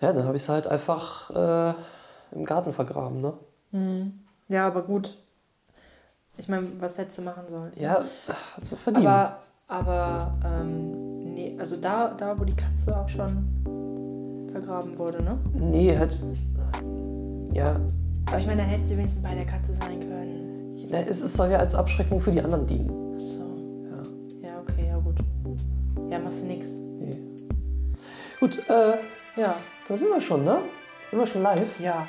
[0.00, 1.74] Ja, dann habe ich es halt einfach äh,
[2.32, 3.34] im Garten vergraben, ne?
[3.72, 4.20] Mhm.
[4.48, 5.16] Ja, aber gut.
[6.36, 7.72] Ich meine, was hättest du machen sollen?
[7.76, 8.02] Ja,
[8.56, 9.06] hat sie verdient.
[9.06, 15.38] Aber, aber ähm, nee, also da, da, wo die Katze auch schon vergraben wurde, ne?
[15.52, 16.24] Nee, halt.
[17.52, 17.76] Ja.
[18.26, 20.76] Aber ich meine, dann hätte sie wenigstens bei der Katze sein können.
[20.88, 23.14] Na, es, es soll ja als Abschreckung für die anderen dienen.
[23.14, 23.42] Ach so.
[24.42, 24.48] Ja.
[24.48, 25.18] Ja, okay, ja gut.
[26.10, 26.78] Ja, machst du nix.
[26.78, 27.20] Nee.
[28.40, 28.94] Gut, äh,
[29.36, 29.56] Ja.
[29.86, 30.58] da sind wir schon, ne?
[31.10, 31.80] Sind wir schon live?
[31.80, 32.06] Ja.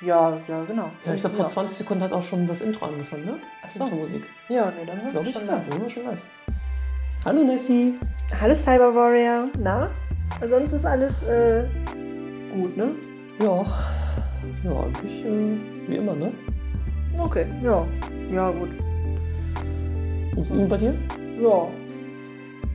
[0.00, 0.90] Ja, ja, genau.
[1.04, 3.38] Ja, ich glaube, vor 20 Sekunden hat auch schon das Intro angefangen, ne?
[3.62, 3.84] Ach so.
[3.84, 4.26] Intro-Musik.
[4.48, 6.18] Ja, nee, dann sind wir ich, schon dann sind wir schon live.
[7.24, 7.94] Hallo Nessie.
[8.40, 9.46] Hallo Cyber Warrior.
[9.58, 9.90] Na?
[10.46, 11.64] Sonst ist alles äh,
[12.52, 12.96] gut, ne?
[13.40, 13.64] Ja.
[14.62, 16.32] Ja, eigentlich äh, wie immer, ne?
[17.18, 17.86] Okay, ja.
[18.30, 18.70] Ja, gut.
[20.36, 20.94] Und, und bei dir?
[21.40, 21.68] Ja.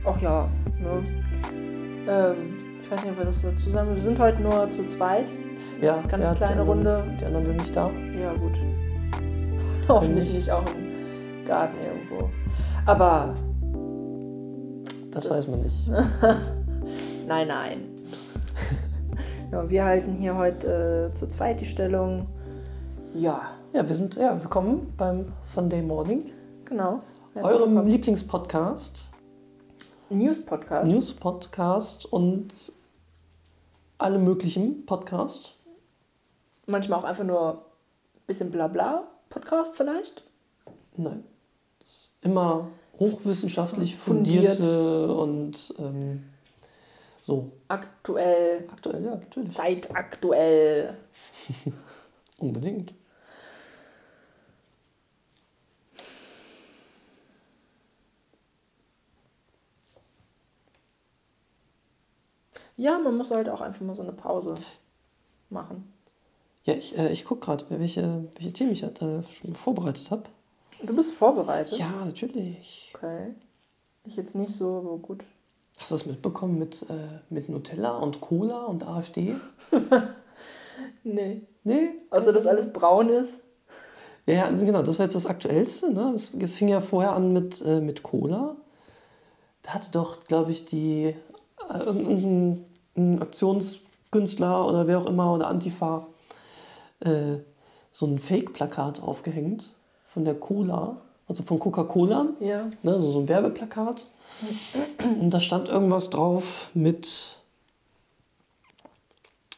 [0.04, 0.48] Ach ja,
[0.80, 1.02] ne?
[2.08, 2.49] Ähm,
[2.90, 3.94] ich weiß nicht, ob wir das dazu sagen.
[3.94, 5.30] Wir sind heute nur zu zweit.
[5.80, 5.96] Ja.
[6.08, 7.04] Ganz ja, die kleine anderen, Runde.
[7.20, 7.88] Die anderen sind nicht da.
[8.20, 8.58] Ja, gut.
[9.88, 12.28] Hoffentlich nicht auch im Garten irgendwo.
[12.86, 13.32] Aber
[15.12, 15.88] Das, Das- weiß man nicht.
[17.28, 17.78] nein, nein.
[19.52, 22.26] ja, wir halten hier heute äh, zu zweit die Stellung.
[23.14, 26.24] Ja, Ja, wir sind ja willkommen beim Sunday Morning,
[26.64, 27.02] genau.
[27.36, 27.86] Eurem.
[27.86, 29.12] Lieblingspodcast,
[30.08, 30.86] News-Podcast.
[30.88, 32.52] News-Podcast und
[34.00, 35.56] alle möglichen Podcast.
[36.66, 37.52] Manchmal auch einfach nur
[38.14, 40.22] ein bisschen Blabla-Podcast vielleicht.
[40.96, 41.24] Nein.
[41.84, 44.56] Es ist immer hochwissenschaftlich Fundiert.
[44.56, 46.24] fundierte und ähm,
[47.22, 49.52] so Aktuell, aktuell, ja, natürlich.
[49.52, 50.96] zeitaktuell.
[52.38, 52.92] Unbedingt.
[62.80, 64.54] Ja, man muss halt auch einfach mal so eine Pause
[65.50, 65.92] machen.
[66.64, 70.22] Ja, ich, äh, ich gucke gerade, welche, welche Themen ich äh, schon vorbereitet habe.
[70.82, 71.78] Du bist vorbereitet?
[71.78, 72.90] Ja, natürlich.
[72.94, 73.34] Okay.
[74.06, 75.24] Ich jetzt nicht so, aber gut.
[75.78, 79.36] Hast du das mitbekommen mit, äh, mit Nutella und Cola und AfD?
[81.04, 81.42] Nee.
[81.64, 81.90] Nee?
[82.08, 83.40] Außer, dass alles braun ist.
[84.24, 85.92] Ja, ja, also genau, das war jetzt das Aktuellste.
[85.92, 86.12] Ne?
[86.14, 88.56] Es, es fing ja vorher an mit, äh, mit Cola.
[89.62, 91.14] Da hatte doch, glaube ich, die
[91.68, 92.64] äh, irgendein
[92.96, 96.06] ein Aktionskünstler oder wer auch immer oder Antifa
[97.00, 97.36] äh,
[97.92, 99.70] so ein Fake-Plakat aufgehängt
[100.06, 100.96] von der Cola,
[101.28, 102.62] also von Coca-Cola, Ja.
[102.82, 103.00] ne?
[103.00, 104.04] so, so ein Werbeplakat.
[105.20, 107.36] Und da stand irgendwas drauf mit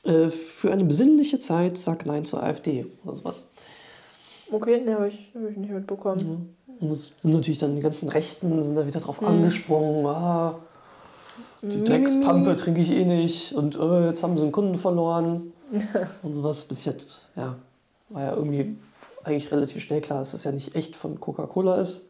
[0.04, 3.44] äh, für eine besinnliche Zeit sag Nein zur AfD oder sowas.
[4.50, 6.54] Okay, ne, habe ich, hab ich nicht mitbekommen.
[6.81, 10.04] Und es sind natürlich dann die ganzen Rechten sind da wieder drauf angesprungen.
[10.06, 10.59] Ah,
[11.62, 15.53] die Dreckspampe trinke ich eh nicht und äh, jetzt haben sie einen Kunden verloren
[16.23, 16.65] und sowas.
[16.65, 17.56] Bis jetzt, ja,
[18.09, 18.77] war ja irgendwie
[19.25, 22.06] eigentlich relativ schnell klar, dass das ja nicht echt von Coca-Cola ist.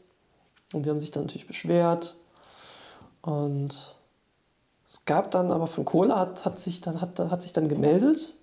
[0.73, 2.17] Und die haben sich dann natürlich beschwert.
[3.21, 3.95] Und
[4.87, 8.35] es gab dann aber von Cola hat, hat, sich, dann, hat, hat sich dann gemeldet.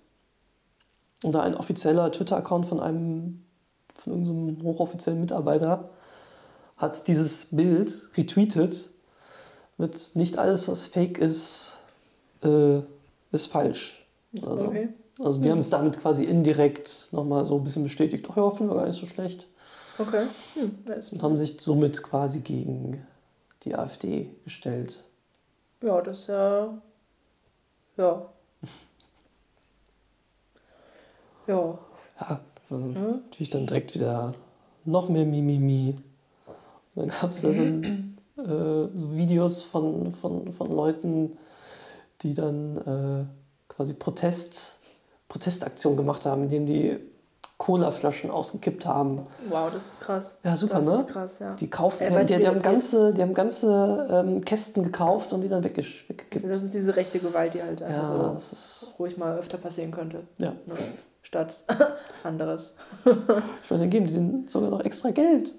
[1.24, 3.44] Oder ein offizieller Twitter-Account von einem
[4.00, 5.90] von irgendeinem hochoffiziellen Mitarbeiter
[6.76, 8.89] hat dieses Bild retweetet
[9.80, 11.78] mit nicht alles, was fake ist,
[12.42, 12.80] äh,
[13.32, 14.04] ist falsch.
[14.42, 14.88] Also, Okay.
[15.18, 18.72] also die haben es damit quasi indirekt nochmal so ein bisschen bestätigt, ach ja, finden
[18.72, 19.46] wir gar nicht so schlecht.
[19.98, 20.24] Okay.
[20.54, 23.06] Hm, ja, Und haben sich somit quasi gegen
[23.64, 25.02] die AfD gestellt.
[25.82, 26.80] ja, das ist ja.
[27.96, 28.26] Ja.
[31.46, 31.78] Ja.
[32.20, 34.34] Ja, also natürlich dann direkt wieder
[34.84, 35.96] noch mehr Mimimi.
[36.94, 41.38] Und dann gab es da dann äh, so Videos von, von, von Leuten,
[42.22, 44.80] die dann äh, quasi Protest,
[45.28, 46.98] Protestaktionen gemacht haben, indem die
[47.60, 49.24] Colaflaschen ausgekippt haben.
[49.50, 50.38] Wow, das ist krass.
[50.42, 50.94] Ja, super, das ne?
[50.94, 51.54] ist krass, ja.
[51.56, 55.48] Die, kaufen, die, die, die haben ganze, die haben ganze ähm, Kästen gekauft und die
[55.50, 56.32] dann weggekippt.
[56.32, 59.36] Also das ist diese rechte Gewalt, die halt einfach ja, so das ist, ruhig mal
[59.36, 60.22] öfter passieren könnte.
[60.38, 60.52] ja.
[60.66, 60.74] Ne?
[61.22, 61.62] Statt
[62.24, 62.74] anderes.
[63.04, 65.54] Ich meine, dann geben die denen sogar noch extra Geld.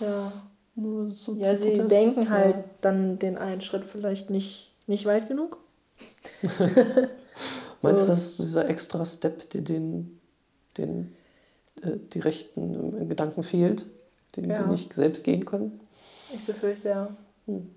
[0.00, 0.32] Ja.
[0.76, 1.90] Nur so Ja, zu sie Protest.
[1.90, 2.30] denken Ja.
[2.30, 5.58] halt dann den einen Schritt vielleicht nicht, nicht weit genug.
[7.82, 10.20] Meinst du, das ist dieser extra Step, der den,
[10.76, 11.16] den
[11.82, 13.86] äh, die Rechten im, im Gedanken fehlt,
[14.36, 14.62] den Ja.
[14.64, 15.80] die nicht selbst gehen können?
[16.34, 17.16] Ich befürchte ja.
[17.46, 17.70] Hm.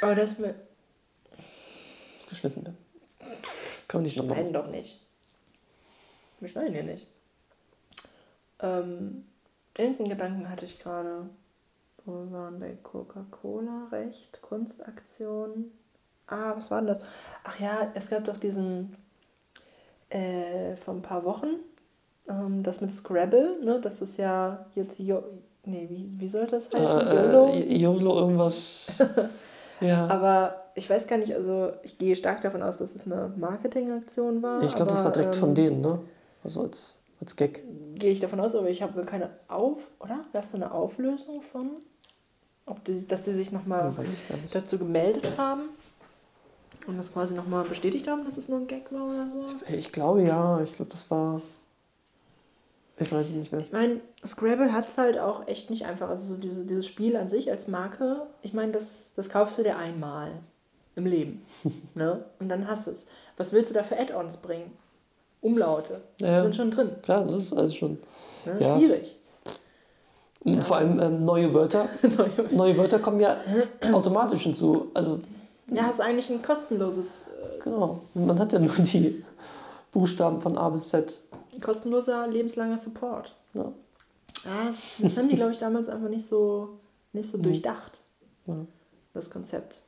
[0.00, 0.54] Aber das mit.
[1.36, 2.76] Das geschnitten wird.
[3.88, 5.00] Kann man nicht nochmal Schneiden doch nicht.
[6.40, 7.06] Wir schneiden hier nicht.
[8.60, 9.24] Ähm,
[9.76, 11.28] irgendeinen Gedanken hatte ich gerade.
[12.06, 15.70] Wir waren bei Coca-Cola recht, Kunstaktion.
[16.26, 17.00] Ah, was war denn das?
[17.44, 18.96] Ach ja, es gab doch diesen
[20.08, 21.56] äh, vor ein paar Wochen,
[22.28, 23.80] ähm, das mit Scrabble, ne?
[23.80, 25.22] Das ist ja jetzt jo
[25.64, 27.00] nee, wie, wie soll das heißen?
[27.00, 27.48] Äh, YOLO?
[27.48, 28.92] äh, YOLO irgendwas.
[29.80, 30.06] ja.
[30.06, 34.42] Aber ich weiß gar nicht, also ich gehe stark davon aus, dass es eine Marketingaktion
[34.42, 34.62] war.
[34.62, 36.00] Ich glaube, das war direkt ähm, von denen, ne?
[36.42, 37.64] Also als, als Gag.
[37.94, 40.24] Gehe ich davon aus, aber ich habe keine Auf, oder?
[40.32, 41.70] Gab es eine Auflösung von?
[42.66, 45.62] Ob die, dass sie sich nochmal ich dazu gemeldet haben
[46.86, 49.44] und das quasi nochmal bestätigt haben, dass es nur ein Gag war oder so.
[49.68, 51.40] Ich glaube ja, ich glaube, das war.
[52.98, 53.62] Ich weiß es nicht mehr.
[53.62, 56.10] Ich meine, Scrabble hat es halt auch echt nicht einfach.
[56.10, 59.62] Also so diese, dieses Spiel an sich als Marke, ich meine, das, das kaufst du
[59.62, 60.32] dir einmal
[60.96, 61.46] im Leben.
[61.94, 62.24] ne?
[62.38, 63.06] Und dann hast du es.
[63.38, 64.70] Was willst du da für Add-ons bringen?
[65.40, 66.00] Umlaute.
[66.20, 66.42] Die Ja.
[66.42, 66.90] sind schon drin.
[67.02, 67.98] Klar, das ist alles schon.
[68.44, 68.58] Ne?
[68.60, 68.76] Ja.
[68.78, 69.16] Schwierig.
[70.44, 71.88] Und Vor allem ähm, neue Wörter.
[72.50, 73.36] neue Wörter kommen ja
[73.92, 74.90] automatisch hinzu.
[74.94, 75.20] Also,
[75.68, 77.26] Ja, ist eigentlich ein kostenloses,
[77.62, 78.00] genau.
[78.14, 79.22] Man hat ja nur die
[79.92, 81.20] Buchstaben von A bis Z.
[81.54, 83.34] äh, kostenloser lebenslanger Support.
[83.54, 83.72] Ja.
[84.46, 86.70] Ah, das, das haben die, glaube ich, damals einfach nicht so,
[87.12, 88.00] nicht so durchdacht,
[88.46, 88.54] Ja.
[89.12, 89.80] das Konzept.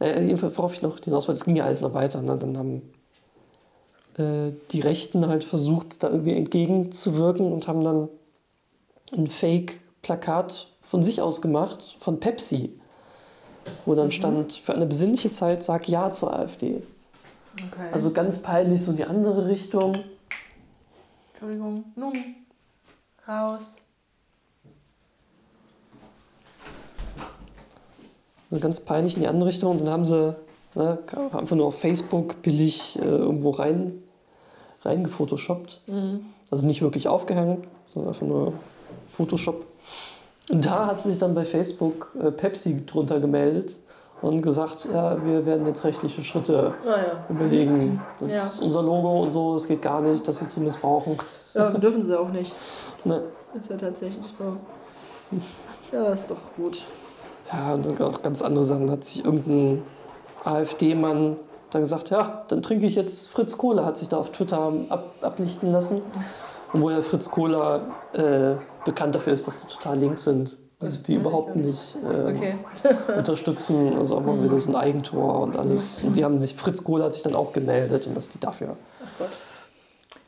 [0.00, 2.22] Äh, jedenfalls, worauf ich noch hinaus wollte, es ging ja alles noch weiter.
[2.22, 2.36] Ne?
[2.38, 2.82] Dann haben
[4.18, 8.08] äh, die Rechten halt versucht, da irgendwie entgegenzuwirken und haben dann
[9.16, 12.78] ein Fake-Plakat von sich aus gemacht, von Pepsi,
[13.84, 16.82] wo dann stand, für eine besinnliche Zeit sag Ja zur AfD.
[17.54, 17.88] Okay.
[17.92, 19.98] Also ganz peinlich so in die andere Richtung.
[21.32, 21.84] Entschuldigung.
[21.96, 22.14] Nun,
[23.26, 23.78] raus.
[28.50, 29.72] Also ganz peinlich in die andere Richtung.
[29.72, 30.34] Und dann haben sie
[30.74, 30.98] ne,
[31.32, 33.92] einfach nur auf Facebook billig äh, irgendwo rein,
[34.82, 35.80] reingefotoshoppt.
[36.50, 38.52] Also nicht wirklich aufgehangen, sondern einfach nur
[39.08, 39.64] Photoshop.
[40.50, 43.76] Und da hat sich dann bei Facebook äh, Pepsi drunter gemeldet
[44.22, 47.24] und gesagt, ja, wir werden jetzt rechtliche Schritte Naja.
[47.28, 48.00] überlegen.
[48.20, 48.44] Das Ja.
[48.44, 51.18] ist unser Logo und so, es geht gar nicht, das hier zu missbrauchen.
[51.54, 52.54] Ja, dürfen sie auch nicht.
[53.04, 53.22] Ne?
[53.54, 54.56] Ist ja tatsächlich so.
[55.92, 56.84] Ja, ist doch gut.
[57.52, 58.90] Ja, und dann auch ganz andere Sachen.
[58.90, 59.82] Hat sich irgendein
[60.44, 61.36] AfD-Mann
[61.70, 65.14] dann gesagt, ja, dann trinke ich jetzt Fritz Cola, hat sich da auf Twitter ab,
[65.20, 66.02] ablichten lassen.
[66.72, 67.80] Und wo ja Fritz Cola
[68.12, 68.54] äh,
[68.84, 70.56] bekannt dafür ist, dass sie total links sind.
[70.78, 72.58] Also die überhaupt nicht äh, Okay.
[73.16, 73.96] unterstützen.
[73.96, 76.04] Also auch mal wieder so ein Eigentor und alles.
[76.04, 78.76] Und die haben sich, Fritz Cola hat sich dann auch gemeldet und dass die dafür.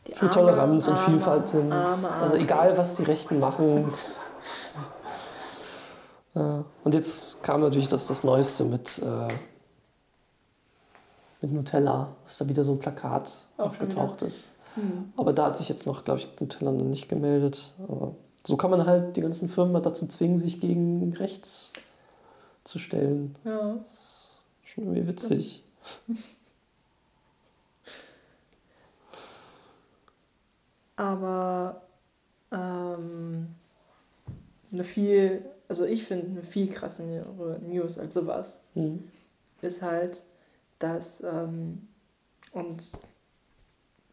[0.06, 1.70] Die für arme, Toleranz und arme, Vielfalt sind.
[1.70, 3.93] Arme, also egal, was die Rechten machen.
[6.38, 6.64] Ja.
[6.85, 9.29] Und jetzt kam natürlich das, das Neueste mit, äh,
[11.40, 14.52] mit Nutella, dass da wieder so ein Plakat Auch aufgetaucht ist.
[14.75, 15.12] Hm.
[15.17, 17.75] Aber da hat sich jetzt noch, glaube ich, Nutella noch nicht gemeldet.
[17.82, 18.14] Aber
[18.44, 21.73] so kann man halt die ganzen Firmen dazu zwingen, sich gegen rechts
[22.62, 23.34] zu stellen.
[23.44, 23.79] Ja.
[24.62, 25.64] Schon irgendwie witzig.
[30.96, 31.82] Aber
[32.52, 33.55] ähm,
[34.73, 39.05] eine viel, also ich finde eine viel krassere News als sowas Mhm.
[39.61, 40.23] ist halt,
[40.79, 41.87] dass ähm,
[42.53, 42.82] und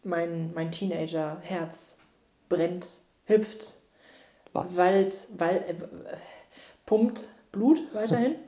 [0.03, 1.97] mein, mein Teenager-Herz
[2.49, 3.77] brennt, hüpft,
[4.53, 4.75] Was?
[4.77, 5.75] Wald, Wald, äh,
[6.85, 8.35] pumpt Blut weiterhin.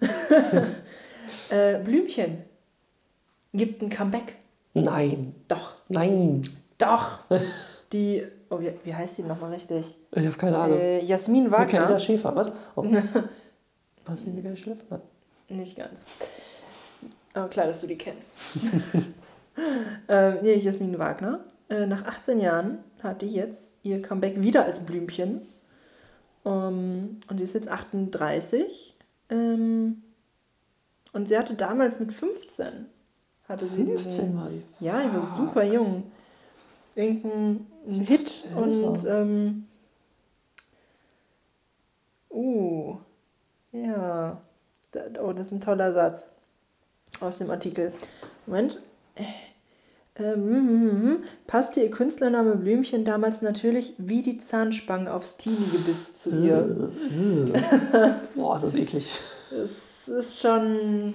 [1.50, 2.44] äh, Blümchen
[3.52, 4.36] gibt ein Comeback.
[4.74, 6.42] Nein, Doch, nein.
[6.78, 7.18] doch.
[7.92, 9.96] Die, oh, wie, wie heißt die nochmal richtig?
[10.12, 10.78] Ich habe keine Ahnung.
[10.78, 11.98] Äh, Jasmin Michaela Wagner.
[11.98, 12.52] Schäfer, was?
[12.74, 12.84] Oh.
[14.04, 14.82] Was ist Michaela Schäfer?
[15.48, 15.58] Nein.
[15.58, 16.06] Nicht ganz.
[17.34, 18.36] Aber klar, dass du die kennst.
[20.08, 21.40] ähm, nee, Jasmin Wagner.
[21.68, 25.42] Äh, nach 18 Jahren hat die jetzt ihr Comeback wieder als Blümchen.
[26.44, 28.96] Ähm, und sie ist jetzt 38.
[29.30, 30.02] Ähm,
[31.12, 32.86] und sie hatte damals mit 15.
[33.48, 34.84] Hatte sie 15 diesen, war die.
[34.84, 36.04] Ja, ich war super jung.
[36.96, 39.66] Irgendein Hit und ähm,
[42.30, 42.96] uh,
[43.70, 44.40] ja.
[45.22, 46.30] Oh, das ist ein toller Satz
[47.20, 47.92] aus dem Artikel.
[48.46, 48.80] Moment.
[50.18, 51.24] Ähm, hm, hm, hm.
[51.46, 56.90] passte ihr Künstlername Blümchen damals natürlich wie die Zahnspange aufs Teenie-Gebiss zu ihr.
[58.34, 59.20] Boah, das ist eklig.
[59.52, 61.12] Es ist schon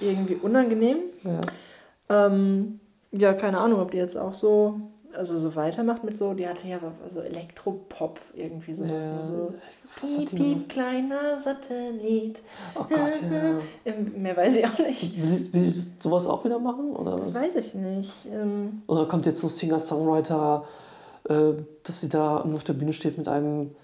[0.00, 0.98] irgendwie unangenehm.
[1.24, 2.26] Ja.
[2.26, 4.80] Ähm, ja, keine Ahnung, ob die jetzt auch so,
[5.14, 9.04] also so weitermacht mit so, die hatte ja so Elektropop irgendwie sowas.
[9.04, 9.24] Ja, Ne?
[9.24, 9.54] So,
[10.00, 12.40] was piep, piep, kleiner Satellit.
[12.74, 13.60] Oh Gott, ja.
[13.84, 15.16] Ähm, Mehr weiß ich auch nicht.
[15.20, 16.94] Will sie, will sie sowas auch wieder machen?
[16.96, 17.42] Oder, Das was?
[17.42, 18.26] weiß ich nicht.
[18.32, 20.64] Ähm, oder kommt jetzt so Singer-Songwriter,
[21.28, 21.52] äh,
[21.82, 23.74] dass sie da auf der Bühne steht mit einem,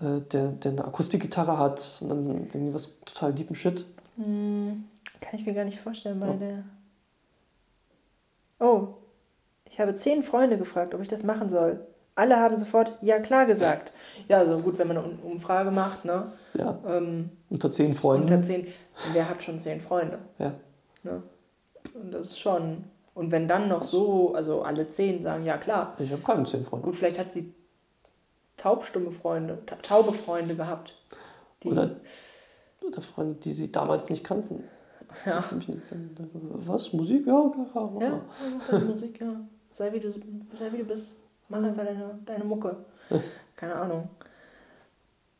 [0.00, 3.86] äh, der, der eine Akustikgitarre hat und dann irgendwie was total deepen Shit.
[4.16, 4.84] Hm,
[5.20, 6.32] kann ich mir gar nicht vorstellen bei ja.
[6.34, 6.64] der.
[8.60, 8.88] Oh,
[9.70, 11.86] ich habe zehn Freunde gefragt, ob ich das machen soll.
[12.16, 13.92] Alle haben sofort ja klar gesagt.
[14.28, 16.30] Ja, also gut, wenn man eine Umfrage macht, ne?
[16.54, 16.78] Ja.
[16.86, 18.24] Ähm, unter zehn Freunden.
[18.24, 18.66] Unter zehn.
[19.12, 20.18] Wer hat schon zehn Freunde?
[20.38, 20.52] Ja.
[21.04, 21.22] Ne?
[21.94, 22.84] Und das ist schon.
[23.14, 25.94] Und wenn dann noch so, also alle zehn sagen, ja klar.
[25.98, 26.86] Ich habe keine zehn Freunde.
[26.86, 27.54] Gut, vielleicht hat sie
[28.56, 30.94] taubstumme Freunde, taube Freunde gehabt.
[31.64, 31.96] oder,
[32.86, 34.64] oder Freunde, die sie damals nicht kannten.
[35.24, 35.44] Ja.
[36.32, 36.92] Was?
[36.92, 37.26] Musik?
[37.26, 37.92] Ja, klar.
[38.00, 38.20] Ja,
[38.70, 39.40] ja Musik, ja.
[39.72, 41.16] Sei wie, du, sei wie du bist.
[41.48, 42.76] Mach einfach deine, deine Mucke.
[43.56, 44.08] Keine Ahnung.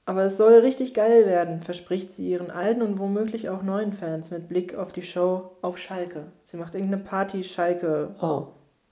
[0.07, 4.33] Aber es soll richtig geil werden, verspricht sie ihren alten und womöglich auch neuen Fans
[4.33, 6.25] mit Blick auf die Show auf Schalke.
[6.43, 8.15] Sie macht irgendeine Party Schalke.
[8.21, 8.49] Oh.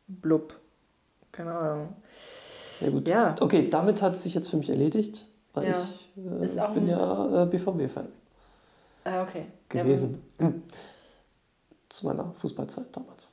[0.06, 0.54] Blub.
[1.32, 1.96] Keine Ahnung.
[2.80, 3.08] Ja, gut.
[3.08, 3.34] Ja.
[3.40, 5.82] Okay, damit hat es sich jetzt für mich erledigt, weil ja.
[6.42, 8.08] ich äh, bin ja äh, BVB-Fan.
[9.04, 9.46] Ah, okay.
[9.68, 10.22] Gewesen.
[10.38, 10.62] Ja, hm.
[11.88, 13.32] Zu meiner Fußballzeit damals.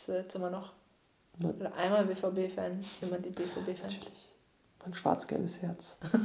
[0.00, 0.72] Bist du jetzt immer noch?
[1.40, 1.70] Nein.
[1.74, 3.82] Einmal BVB-Fan, immer die BVB-Fan.
[3.82, 4.32] Natürlich.
[4.82, 5.98] Mein schwarz-gelbes Herz.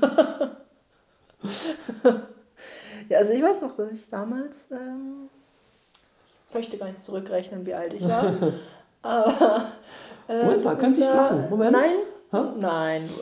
[3.10, 5.30] ja, also ich weiß noch, dass ich damals, ähm,
[6.48, 8.34] ich möchte gar nicht zurückrechnen, wie alt ich war.
[9.02, 9.72] aber.
[10.30, 11.50] Äh, Moment mal, könnte ich machen?
[11.50, 11.74] Moment.
[11.74, 11.96] Nein?
[12.32, 12.54] Huh?
[12.58, 13.14] Nein, du,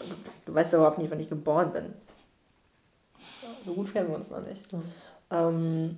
[0.46, 1.96] du, weißt ja überhaupt nicht, wann ich geboren bin.
[3.66, 4.72] So gut kennen wir uns noch nicht.
[4.72, 4.84] Mhm.
[5.32, 5.98] Ähm,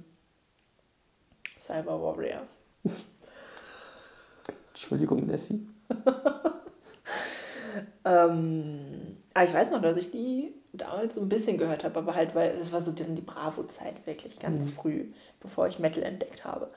[1.60, 2.52] Cyber Warriors.
[4.76, 5.66] Entschuldigung, Nessie.
[8.04, 12.14] ähm, aber ich weiß noch, dass ich die damals so ein bisschen gehört habe, aber
[12.14, 14.74] halt, weil es war so die Bravo-Zeit wirklich ganz mhm.
[14.74, 15.08] früh,
[15.40, 16.68] bevor ich Metal entdeckt habe.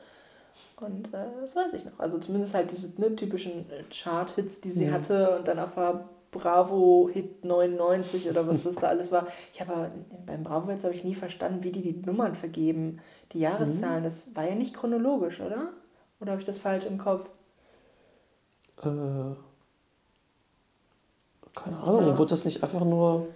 [0.76, 1.98] Und äh, das weiß ich noch.
[1.98, 4.92] Also zumindest halt diese ne, typischen äh, Chart-Hits, die sie mhm.
[4.92, 9.26] hatte und dann auf der Bravo Hit 99 oder was das da alles war.
[9.52, 9.90] Ich habe
[10.24, 13.00] beim Bravo Hits habe ich nie verstanden, wie die die Nummern vergeben,
[13.32, 14.00] die Jahreszahlen.
[14.00, 14.04] Mhm.
[14.04, 15.70] Das war ja nicht chronologisch, oder?
[16.20, 17.28] Oder habe ich das falsch im Kopf?
[18.82, 19.35] Äh,
[21.54, 23.26] keine Ahnung, wurde das nicht einfach nur.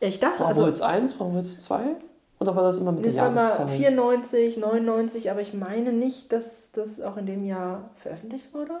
[0.00, 0.66] Ich dachte, Bravo also.
[0.66, 1.96] Hits 1, Bravo Hits 2?
[2.38, 3.48] Oder war das immer mit den Jahreszahlen?
[3.48, 7.90] Das war mal 94, 99, aber ich meine nicht, dass das auch in dem Jahr
[7.94, 8.80] veröffentlicht wurde.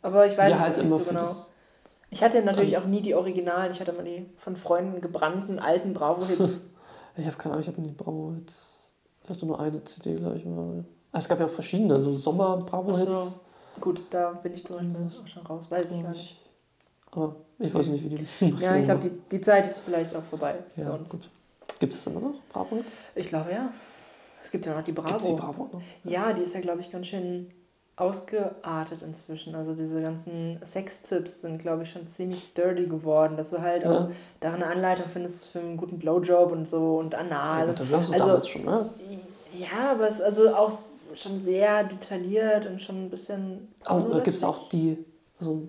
[0.00, 1.22] Aber ich weiß ja, halt nicht so genau.
[2.10, 5.58] Ich hatte natürlich also, auch nie die Originalen, ich hatte immer die von Freunden gebrannten
[5.58, 6.60] alten Bravo-Hits.
[7.16, 8.84] ich habe keine Ahnung, ich habe nie Bravo-Hits.
[9.24, 10.44] Ich hatte nur eine CD, glaube ich.
[10.44, 10.84] Mal.
[11.10, 13.40] Ah, es gab ja auch verschiedene, so Sommer-Bravo-Hits.
[13.80, 16.38] Gut, da bin ich zum Beispiel auch schon raus, weiß ich gar nicht.
[17.10, 18.62] Aber ich weiß nicht, wie die.
[18.62, 21.10] ja, ich glaube, die, die Zeit ist vielleicht auch vorbei ja, für uns.
[21.10, 21.28] Gut.
[21.78, 22.98] Gibt es das immer noch, Bravo-Hits?
[23.14, 23.72] Ich glaube ja.
[24.42, 25.08] Es gibt ja noch die Bravo.
[25.08, 25.82] Gibt's die Bravo noch?
[26.04, 27.50] Ja, die ist ja, glaube ich, ganz schön
[27.96, 29.54] ausgeartet inzwischen.
[29.54, 33.90] Also diese ganzen Sextipps sind, glaube ich, schon ziemlich dirty geworden, dass du halt ja.
[33.90, 34.08] auch
[34.40, 37.66] da eine Anleitung findest für einen guten Blowjob und so und anal.
[37.68, 38.90] Ja, das hast du also, damals schon, ne?
[39.54, 40.72] Ja, aber es ist also auch
[41.14, 43.68] schon sehr detailliert und schon ein bisschen.
[43.88, 45.04] Oh, Gibt es auch die,
[45.38, 45.68] so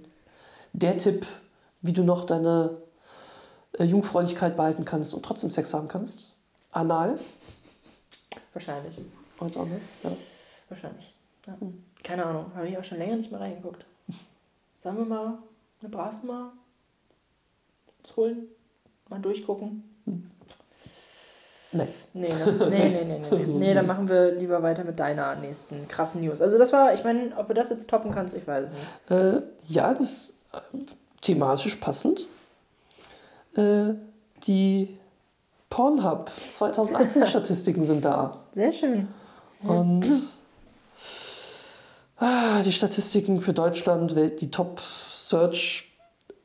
[0.73, 1.25] der Tipp,
[1.81, 2.77] wie du noch deine
[3.77, 6.35] äh, Jungfräulichkeit behalten kannst und trotzdem Sex haben kannst?
[6.71, 7.19] Anal?
[8.53, 8.95] Wahrscheinlich.
[9.39, 9.79] Als auch, ne?
[10.03, 10.11] Ja.
[10.69, 11.13] Wahrscheinlich.
[11.47, 11.55] Ja.
[11.59, 11.83] Hm.
[12.03, 13.85] Keine Ahnung, habe ich auch schon länger nicht mehr reingeguckt.
[14.79, 15.37] Sagen wir mal,
[15.81, 16.51] eine Brave mal
[18.03, 18.47] uns holen,
[19.09, 19.83] mal durchgucken.
[20.05, 20.29] Hm.
[21.73, 21.87] Nee.
[22.13, 22.67] Nee, ne?
[22.69, 23.27] nee, nee, nee, nee.
[23.31, 23.59] nee.
[23.59, 26.41] nee dann machen wir lieber weiter mit deiner nächsten krassen News.
[26.41, 29.11] Also das war, ich meine, ob du das jetzt toppen kannst, ich weiß es nicht.
[29.11, 30.77] Äh, ja, das ist äh,
[31.21, 32.27] thematisch passend.
[33.55, 33.93] Äh,
[34.45, 34.97] die
[35.69, 38.37] Pornhub 2018 Statistiken sind da.
[38.51, 39.07] Sehr schön.
[39.63, 40.05] Und
[42.17, 45.91] ah, die Statistiken für Deutschland, die Top-Search,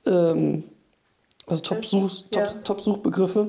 [0.07, 0.65] ähm,
[1.47, 2.31] also Top-Suchbegriffe.
[2.31, 2.61] Top, ja.
[2.63, 3.49] Top Suchbegriffe.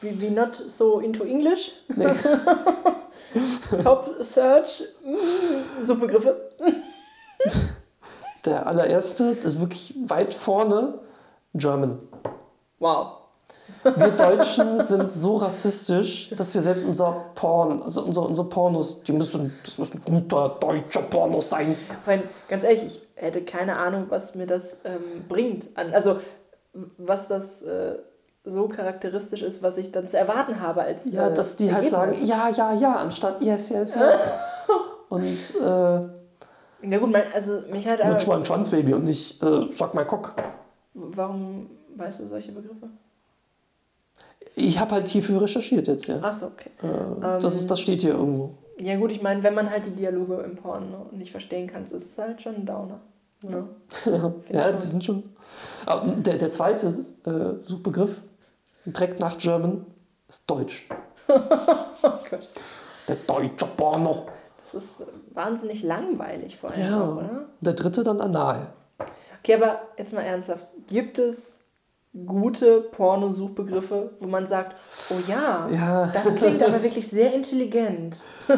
[0.00, 1.72] Wie, wie not so into English?
[1.94, 2.06] Nee.
[3.82, 6.36] Top Search, mm, Suchbegriffe.
[8.44, 11.00] Der allererste, das ist wirklich weit vorne,
[11.54, 11.98] German.
[12.78, 13.18] Wow.
[13.82, 19.12] Wir Deutschen sind so rassistisch, dass wir selbst unser Porn, also unsere, unsere Pornos, die
[19.12, 21.76] müssen, das müssen guter deutscher Pornos sein.
[22.06, 25.76] Meine, ganz ehrlich, ich hätte keine Ahnung, was mir das ähm, bringt.
[25.76, 26.20] An, also
[26.96, 27.98] was das äh,
[28.44, 31.88] so charakteristisch ist, was ich dann zu erwarten habe als Ja, äh, dass die halt
[31.88, 34.34] sagen, ja, ja, ja, anstatt yes, yes, yes.
[35.08, 36.18] und äh,
[36.80, 37.98] ja gut, also mich hat...
[37.98, 40.34] Mal ein Schwanzbaby und nicht äh, sag mal Cock.
[40.94, 42.88] Warum weißt du solche Begriffe?
[44.54, 46.20] Ich habe halt hierfür recherchiert jetzt, ja.
[46.20, 46.70] Achso, okay.
[46.82, 48.54] Äh, das, ist, das steht hier irgendwo.
[48.80, 51.92] Ja gut, ich meine, wenn man halt die Dialoge im Porno nicht verstehen kann, ist
[51.92, 53.00] es halt schon ein Downer.
[54.04, 54.34] Ja.
[54.50, 54.78] ja, schon.
[54.80, 55.22] die sind schon.
[55.86, 58.20] Aber der, der zweite äh, Suchbegriff,
[58.84, 59.86] direkt nach German,
[60.28, 60.88] ist Deutsch.
[61.30, 62.48] Oh Gott.
[63.08, 64.26] Der deutsche Porno.
[64.62, 67.02] Das ist wahnsinnig langweilig vor allem Ja.
[67.02, 67.46] auch, oder?
[67.60, 68.66] Der dritte dann Anal.
[69.40, 70.66] Okay, aber jetzt mal ernsthaft.
[70.86, 71.60] Gibt es
[72.26, 74.76] gute Pornosuchbegriffe, wo man sagt,
[75.10, 76.06] oh ja, Ja.
[76.12, 78.16] das klingt aber wirklich sehr intelligent.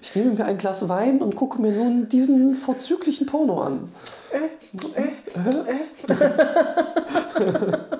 [0.00, 3.92] Ich nehme mir ein Glas Wein und gucke mir nun diesen vorzüglichen Porno an.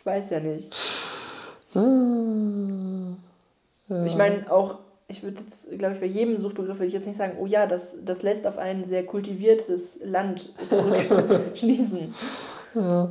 [0.00, 0.74] Ich weiß ja nicht.
[1.74, 3.16] Ah.
[4.06, 4.78] Ich meine auch,
[5.08, 7.66] ich würde jetzt, glaube ich, bei jedem Suchbegriff würde ich jetzt nicht sagen, oh ja,
[7.66, 12.14] das, das lässt auf ein sehr kultiviertes Land zurückschließen.
[12.76, 13.10] Ja.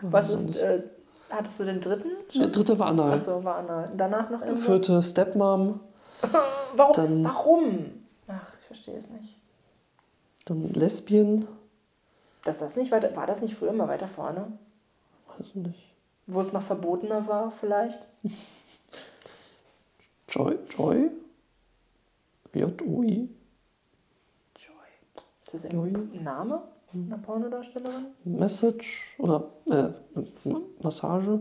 [0.00, 0.82] Was ist, äh,
[1.28, 2.08] hattest du den dritten?
[2.34, 3.12] Der dritte war Anal.
[3.12, 3.84] Achso, war Anna.
[3.94, 4.64] Danach noch irgendwas?
[4.64, 5.80] Vierte Stepmom,
[6.76, 6.92] Warum?
[6.94, 7.90] Dann- Warum?
[8.26, 9.36] Ach, ich verstehe es nicht.
[10.46, 11.46] dann Lesbien.
[12.44, 14.46] Dass das nicht weiter, war das nicht früher mal weiter vorne?
[15.36, 15.92] Weiß nicht.
[16.26, 18.08] Wo es noch verbotener war, vielleicht?
[20.28, 20.58] Joy?
[20.76, 21.10] Joy?
[22.52, 23.28] J-O-I?
[24.56, 24.74] Joy.
[25.44, 25.92] Ist das Joy?
[25.94, 28.06] ein Name einer Pornodarstellerin?
[28.24, 29.88] Message oder äh,
[30.82, 31.40] Massage,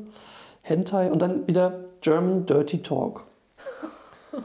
[0.61, 3.25] Hentai und dann wieder German Dirty Talk.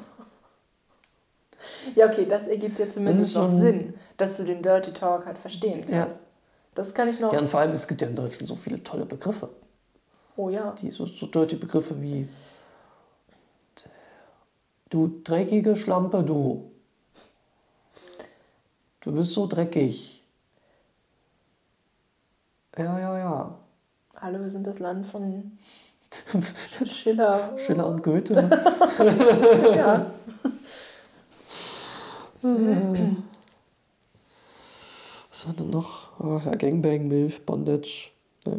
[1.95, 5.85] Ja, okay, das ergibt ja zumindest noch Sinn, dass du den Dirty Talk halt verstehen
[5.89, 6.03] Ja.
[6.03, 6.27] kannst.
[6.75, 7.33] Das kann ich noch.
[7.33, 9.49] Ja, und vor allem, es gibt ja in Deutschland so viele tolle Begriffe.
[10.37, 10.73] Oh ja.
[10.81, 12.29] Die so, so dirty Begriffe wie
[14.91, 16.73] Du dreckige Schlampe, du.
[19.01, 20.21] Du bist so dreckig.
[22.77, 23.59] Ja, ja, ja.
[24.17, 25.59] Hallo, wir sind das Land von
[26.85, 27.57] Schiller.
[27.57, 28.35] Schiller und Goethe.
[29.77, 30.11] ja.
[35.31, 36.21] Was war denn noch?
[36.21, 38.11] Oh, ja, Gangbang, Milf, Bondage.
[38.45, 38.55] Ja.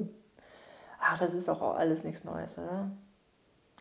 [1.03, 2.91] Ach, das ist doch auch alles nichts Neues, oder?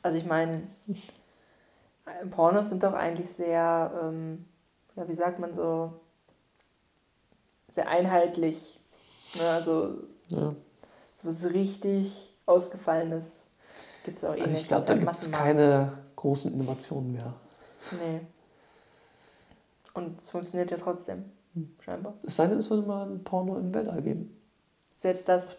[0.02, 0.62] Also ich meine,
[2.30, 4.46] Pornos sind doch eigentlich sehr, ähm,
[4.96, 5.92] ja, wie sagt man so,
[7.68, 8.80] sehr einheitlich.
[9.34, 9.48] Ne?
[9.48, 10.54] Also Ja.
[11.14, 13.44] so was richtig Ausgefallenes
[14.04, 14.62] gibt es auch eh Also nicht.
[14.62, 17.34] ich glaube, da ja gibt es keine großen Innovationen mehr.
[17.92, 18.20] Nee.
[19.92, 21.24] Und es funktioniert ja trotzdem,
[21.80, 22.14] scheinbar.
[22.22, 24.39] Es sei denn, es würde mal ein Porno im Weltall geben.
[25.00, 25.56] Selbst das.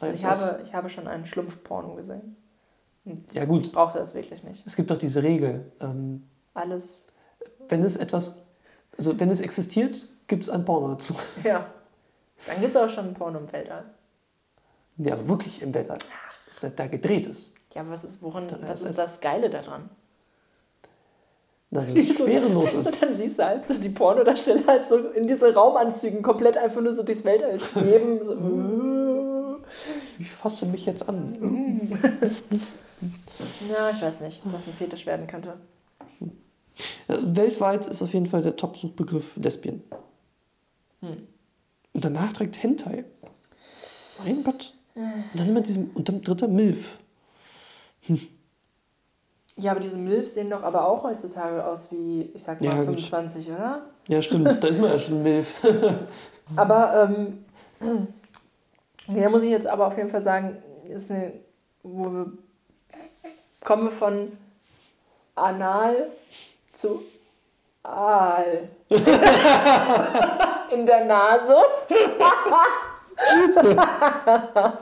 [0.00, 2.36] Also ich, habe, ich habe schon einen Schlumpfporno gesehen.
[3.32, 3.64] Ja, gut.
[3.64, 4.64] Ich brauchte das wirklich nicht.
[4.64, 5.72] Es gibt doch diese Regel.
[5.80, 7.08] Ähm, Alles,
[7.68, 8.44] wenn es etwas,
[8.96, 11.16] also wenn es existiert, gibt es ein Porno dazu.
[11.42, 11.66] ja.
[12.46, 13.84] Dann gibt es auch schon ein Porno im Weltall.
[14.98, 15.98] Ja, aber wirklich im Weltall.
[16.46, 17.52] Das ist da gedreht ist.
[17.74, 19.90] Ja, aber was ist, woran, was ist das Geile daran?
[21.74, 23.02] Na, wenn es schwerelos ist.
[23.02, 27.02] Dann siehst du halt die Pornodarsteller halt so in diese Raumanzügen komplett einfach nur so
[27.02, 28.24] durchs Weltall schweben.
[28.24, 28.34] So.
[30.18, 31.80] Ich fasse mich jetzt an.
[33.68, 35.58] Ja, ich weiß nicht, was ein Fetisch werden könnte.
[37.08, 39.82] Äh, Weltweit ist auf jeden Fall der Top-Suchbegriff Lesbien.
[41.00, 41.16] Hm.
[41.92, 43.04] Und danach direkt Hentai.
[44.24, 44.74] Mein Gott.
[44.94, 46.98] Und dann immer diesem, und dann dritter Milf.
[49.56, 52.74] Ja, aber diese Milfs sehen doch aber auch heutzutage aus wie, ich sag mal, Ja,
[52.76, 53.00] gut.
[53.00, 53.82] 25, oder?
[54.08, 55.54] Ja, stimmt, da ist man ja schon Milf.
[56.56, 58.14] Aber ähm,
[59.08, 61.32] da muss ich jetzt aber auf jeden Fall sagen, ist eine,
[61.82, 62.32] wo wir
[63.62, 64.36] kommen wir von
[65.34, 66.08] anal
[66.72, 67.02] zu
[67.82, 68.68] Aal.
[70.70, 71.56] In der Nase.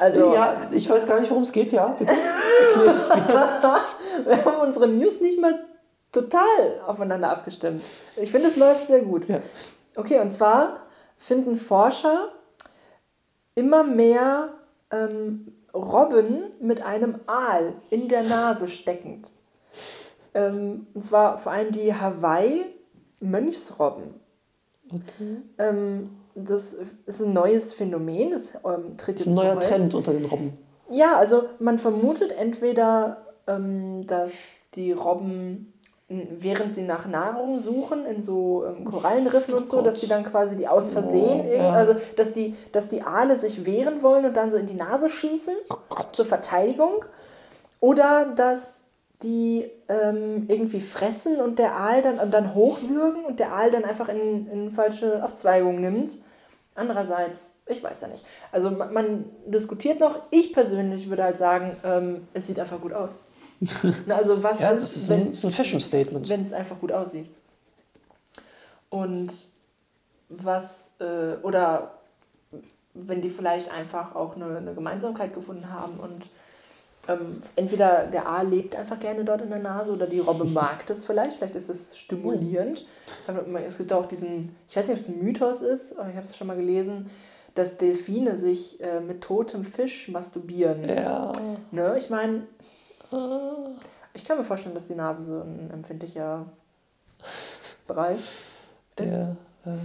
[0.00, 2.14] also, Ja, ich weiß gar nicht, worum es geht, ja, bitte.
[4.24, 5.62] Wir haben unsere News nicht mal
[6.10, 7.84] total aufeinander abgestimmt.
[8.16, 9.28] Ich finde, es läuft sehr gut.
[9.28, 9.36] Ja.
[9.96, 10.80] Okay, und zwar
[11.18, 12.30] finden Forscher
[13.56, 14.50] immer mehr
[14.92, 19.32] ähm, Robben mit einem Aal in der Nase steckend.
[20.34, 24.14] Ähm, und zwar vor allem die Hawaii-Mönchsrobben.
[24.92, 25.42] Okay.
[25.58, 26.74] Ähm, das
[27.06, 30.12] ist ein neues Phänomen, das ähm, tritt Das jetzt ist ein neuer geheuer- Trend unter
[30.12, 30.56] den Robben.
[30.90, 34.34] Ja, also man vermutet entweder, ähm, dass
[34.74, 35.72] die Robben,
[36.08, 39.86] während sie nach Nahrung suchen, in so ähm, Korallenriffen und so, Gott.
[39.86, 41.72] dass sie dann quasi die aus Versehen, Oh, ja.
[41.72, 45.08] also dass die, dass die Aale sich wehren wollen und dann so in die Nase
[45.08, 47.04] schießen Oh zur Verteidigung.
[47.80, 48.82] Oder dass
[49.22, 53.84] die ähm, irgendwie fressen und der Aal dann, und dann hochwürgen und der Aal dann
[53.84, 56.18] einfach in, in falsche Abzweigung nimmt.
[56.74, 58.26] Andererseits, ich weiß ja nicht.
[58.52, 60.20] Also man, man diskutiert noch.
[60.30, 63.18] Ich persönlich würde halt sagen, ähm, es sieht einfach gut aus.
[64.06, 66.28] Na, also was Ja, das ist, ein, das ist ein Fashion-Statement.
[66.28, 67.30] wenn es einfach gut aussieht?
[68.90, 69.32] Und
[70.28, 71.98] was, äh, oder
[72.94, 76.28] wenn die vielleicht einfach auch eine, eine Gemeinsamkeit gefunden haben und
[77.08, 80.86] ähm, entweder der Aal lebt einfach gerne dort in der Nase oder die Robbe mag
[80.86, 82.84] das vielleicht, vielleicht ist es stimulierend.
[83.66, 86.26] Es gibt auch diesen, ich weiß nicht, ob es ein Mythos ist, aber ich habe
[86.26, 87.08] es schon mal gelesen,
[87.54, 90.88] dass Delfine sich äh, mit totem Fisch masturbieren.
[90.88, 91.32] Ja.
[91.70, 91.94] Ne?
[91.96, 92.46] Ich meine,
[94.14, 96.46] ich kann mir vorstellen, dass die Nase so ein empfindlicher
[97.86, 98.20] Bereich
[98.96, 99.14] ist.
[99.14, 99.76] Der, äh,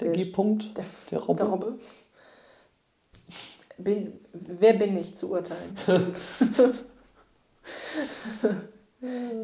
[0.00, 1.36] der, der G-Punkt der, der Robbe.
[1.36, 1.78] Der Robbe.
[3.78, 5.76] Bin, wer bin ich zu urteilen?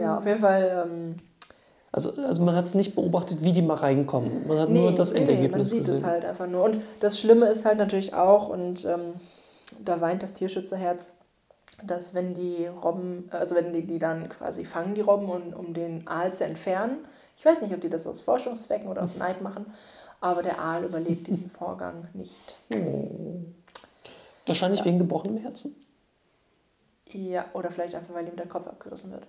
[0.01, 0.87] ja, auf jeden Fall.
[0.87, 1.16] Ähm,
[1.92, 4.47] also, also man hat es nicht beobachtet, wie die mal reinkommen.
[4.49, 5.97] Man hat nee, nur das Endergebnis nee, man sieht gesehen.
[5.97, 6.64] es halt einfach nur.
[6.64, 9.12] Und das Schlimme ist halt natürlich auch, und ähm,
[9.85, 11.11] da weint das Tierschützerherz,
[11.85, 15.74] dass wenn die Robben, also wenn die die dann quasi fangen, die Robben, um, um
[15.74, 16.98] den Aal zu entfernen,
[17.37, 19.66] ich weiß nicht, ob die das aus Forschungszwecken oder aus Neid machen,
[20.20, 22.37] aber der Aal überlebt diesen Vorgang nicht.
[22.72, 23.44] Oh.
[24.46, 24.87] Wahrscheinlich ja.
[24.87, 25.74] wegen gebrochenem Herzen.
[27.11, 29.26] Ja, oder vielleicht einfach, weil ihm der Kopf abgerissen wird.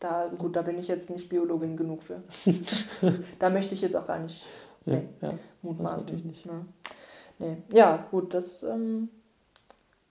[0.00, 2.22] Da, gut, da bin ich jetzt nicht Biologin genug für.
[3.38, 4.46] da möchte ich jetzt auch gar nicht
[4.84, 5.30] nee, ja,
[5.62, 6.14] mutmaßen.
[6.26, 6.46] Nicht.
[6.46, 6.66] Ne?
[7.38, 7.56] Nee.
[7.72, 9.08] Ja, gut, das, ähm,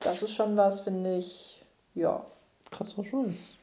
[0.03, 1.61] das ist schon was, finde ich,
[1.95, 2.25] ja.
[2.71, 3.55] Krasser Scheiß.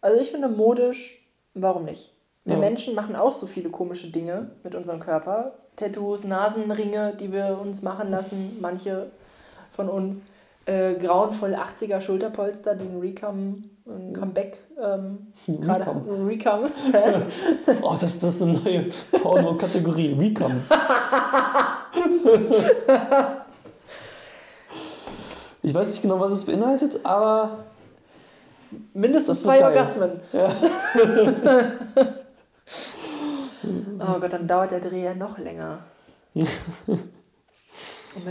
[0.00, 2.12] Also ich finde modisch, warum nicht?
[2.44, 2.60] Wir ja.
[2.60, 5.52] Menschen machen auch so viele komische Dinge mit unserem Körper.
[5.76, 9.10] Tattoos, Nasenringe, die wir uns machen lassen, manche
[9.70, 10.26] von uns.
[10.68, 15.86] Äh, grauenvoll 80er Schulterpolster, die ein Recam, ein Comeback ähm, gerade
[16.26, 16.64] Recam.
[17.80, 20.60] oh, das, das ist eine neue Porno-Kategorie, Recam.
[25.68, 27.66] ich weiß nicht genau, was es beinhaltet, aber
[28.94, 30.18] mindestens zwei Orgasmen.
[30.32, 30.50] Ja.
[34.00, 35.84] oh Gott, dann dauert der Dreh ja noch länger.
[36.34, 36.46] Immer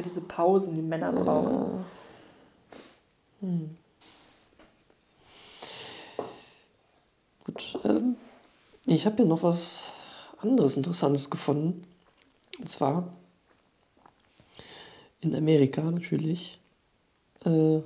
[0.04, 1.86] diese Pausen, die Männer brauchen.
[3.41, 3.78] Hm.
[7.45, 8.15] Gut, ähm,
[8.88, 9.91] ich habe hier noch was
[10.39, 11.84] anderes Interessantes gefunden.
[12.58, 13.13] Und zwar
[15.21, 16.57] in Amerika natürlich
[17.45, 17.82] äh,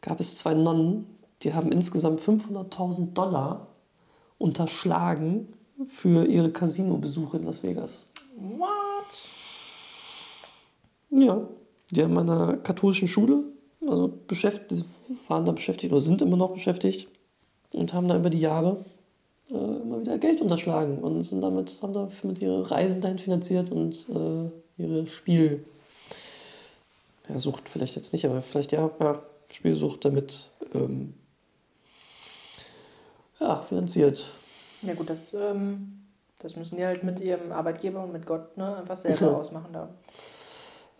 [0.00, 1.06] gab es zwei Nonnen,
[1.42, 3.68] die haben insgesamt 500.000 Dollar
[4.38, 5.52] unterschlagen
[5.86, 8.02] für ihre Casino-Besuche in Las Vegas.
[8.36, 9.28] What?
[11.10, 11.48] Ja,
[11.90, 13.44] die haben an einer katholischen Schule,
[13.86, 14.84] also beschäftigt,
[15.28, 17.08] waren da beschäftigt oder sind immer noch beschäftigt
[17.74, 18.84] und haben da über die Jahre
[19.50, 24.06] äh, immer wieder Geld unterschlagen und sind damit, haben damit ihre Reisen dahin finanziert und
[24.10, 25.64] äh, ihre Spiel,
[27.28, 31.14] ja, Sucht vielleicht jetzt nicht, aber vielleicht ja, ja Spielsucht damit ähm,
[33.40, 34.30] ja, finanziert.
[34.82, 36.04] Ja gut, das, ähm,
[36.38, 39.88] das müssen die halt mit ihrem Arbeitgeber und mit Gott ne, einfach selber ausmachen da.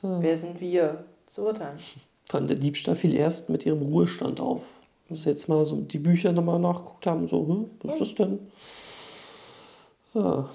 [0.02, 0.22] Ja.
[0.22, 1.78] Wer sind wir zu urteilen?
[2.30, 4.64] Allem der Diebstahl fiel erst mit ihrem Ruhestand auf.
[5.08, 8.14] Dass sie jetzt mal so die Bücher nochmal nachgeguckt haben, so, hm, was ist das
[8.14, 8.38] denn?
[10.14, 10.50] Ja.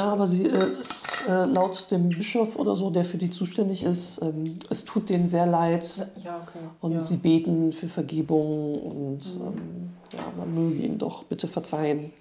[0.00, 3.82] Ja, aber sie äh, ist äh, laut dem Bischof oder so, der für die zuständig
[3.82, 6.08] ist, ähm, es tut denen sehr leid.
[6.24, 6.64] Ja, okay.
[6.80, 7.00] Und ja.
[7.00, 9.42] sie beten für Vergebung und mhm.
[9.42, 12.14] ähm, ja, man möge ihnen doch bitte verzeihen.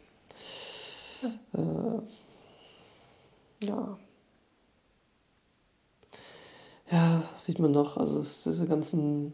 [1.21, 1.29] Ja.
[1.61, 2.01] Äh,
[3.65, 3.97] ja.
[6.91, 9.33] Ja, sieht man doch, also diese ganzen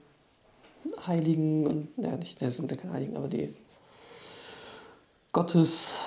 [1.08, 3.56] Heiligen und, ja, nicht, das sind ja keine Heiligen, aber die
[5.32, 5.98] Gottes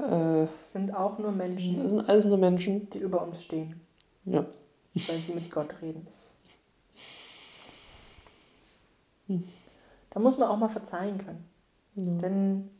[0.00, 1.82] äh, sind auch nur Menschen.
[1.82, 2.88] Das sind alles nur Menschen.
[2.90, 3.80] Die über uns stehen.
[4.24, 4.44] Ja.
[4.94, 6.06] Weil sie mit Gott reden.
[9.26, 9.44] Hm.
[10.10, 11.44] Da muss man auch mal verzeihen können.
[11.94, 12.18] Ja.
[12.20, 12.70] Denn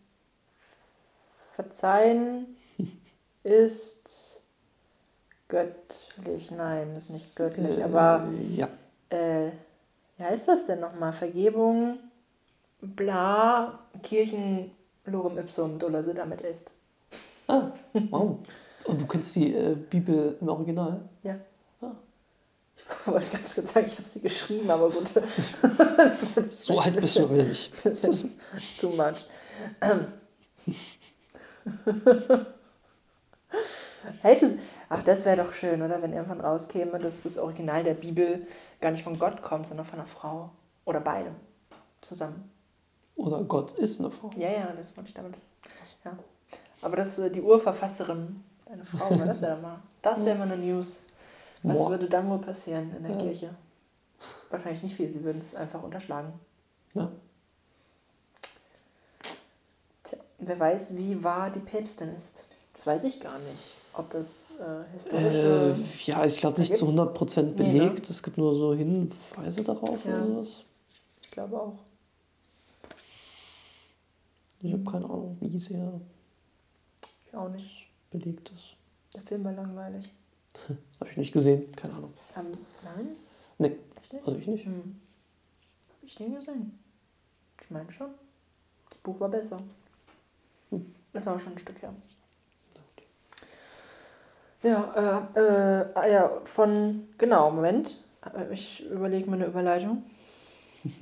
[1.52, 2.56] verzeihen
[3.42, 4.42] ist
[5.48, 6.50] göttlich.
[6.50, 8.68] Nein, ist nicht göttlich, äh, aber ja.
[9.10, 9.50] Äh,
[10.16, 11.12] wie heißt das denn nochmal?
[11.12, 11.98] Vergebung,
[12.80, 14.72] bla, Kirchen,
[15.06, 16.70] Lorem Ipsum, Dollar damit ist.
[17.48, 17.72] Ah,
[18.10, 18.38] wow.
[18.84, 21.00] Und du kennst die äh, Bibel im Original?
[21.22, 21.36] Ja.
[21.80, 21.92] Ah.
[22.76, 25.08] Ich wollte ganz kurz sagen, ich habe sie geschrieben, aber gut.
[26.50, 27.72] so alt bist du nicht.
[28.80, 29.26] Too much.
[34.22, 34.58] Hätte,
[34.88, 36.00] ach, das wäre doch schön, oder?
[36.02, 38.46] Wenn irgendwann rauskäme, dass das Original der Bibel
[38.80, 40.50] gar nicht von Gott kommt, sondern von einer Frau.
[40.84, 41.32] Oder beide.
[42.00, 42.50] Zusammen.
[43.16, 44.30] Oder Gott ist eine Frau.
[44.36, 45.38] Ja, ja, das wollte ich damit.
[46.04, 46.16] Ja.
[46.80, 50.56] Aber das ist äh, die Urverfasserin, eine Frau, das wäre mal, das wäre mal eine
[50.64, 51.04] News.
[51.62, 51.90] Was Boah.
[51.90, 53.18] würde dann wohl passieren in der Ja.
[53.18, 53.50] Kirche?
[54.50, 56.32] Wahrscheinlich nicht viel, sie würden es einfach unterschlagen.
[56.94, 57.10] Ja.
[60.04, 62.44] Tja, wer weiß, wie wahr die Päpstin ist.
[62.74, 63.74] Das weiß ich gar nicht.
[63.92, 65.74] Ob das äh, historische.
[65.76, 67.54] Äh, ja, ich glaube nicht Da zu 100% Nee, ne?
[67.54, 68.08] belegt.
[68.08, 70.12] Es gibt nur so Hinweise darauf Ja.
[70.12, 70.62] oder sowas.
[71.22, 71.74] ich glaube auch.
[74.60, 76.00] Ich habe keine Ahnung, wie sehr
[77.28, 77.86] Ich auch nicht.
[78.10, 78.76] belegt ist.
[79.14, 80.10] Der Film war langweilig.
[81.00, 82.12] Habe ich nicht gesehen, keine Ahnung.
[82.36, 82.52] Ähm,
[82.84, 83.08] nein?
[83.58, 84.26] Nee, Echt nicht?
[84.26, 84.64] also ich nicht.
[84.64, 85.00] Hm.
[85.90, 86.78] Hab ich nie gesehen.
[87.62, 88.10] Ich meine schon.
[88.88, 89.58] Das Buch war besser.
[90.70, 90.94] Hm.
[91.12, 91.94] Ist aber schon ein Stück her.
[94.62, 97.96] Ja, äh, äh, ah ja, von, genau, Moment.
[98.34, 100.02] Äh, Ich überlege mir eine Überleitung.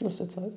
[0.00, 0.52] Das ist der Zeit.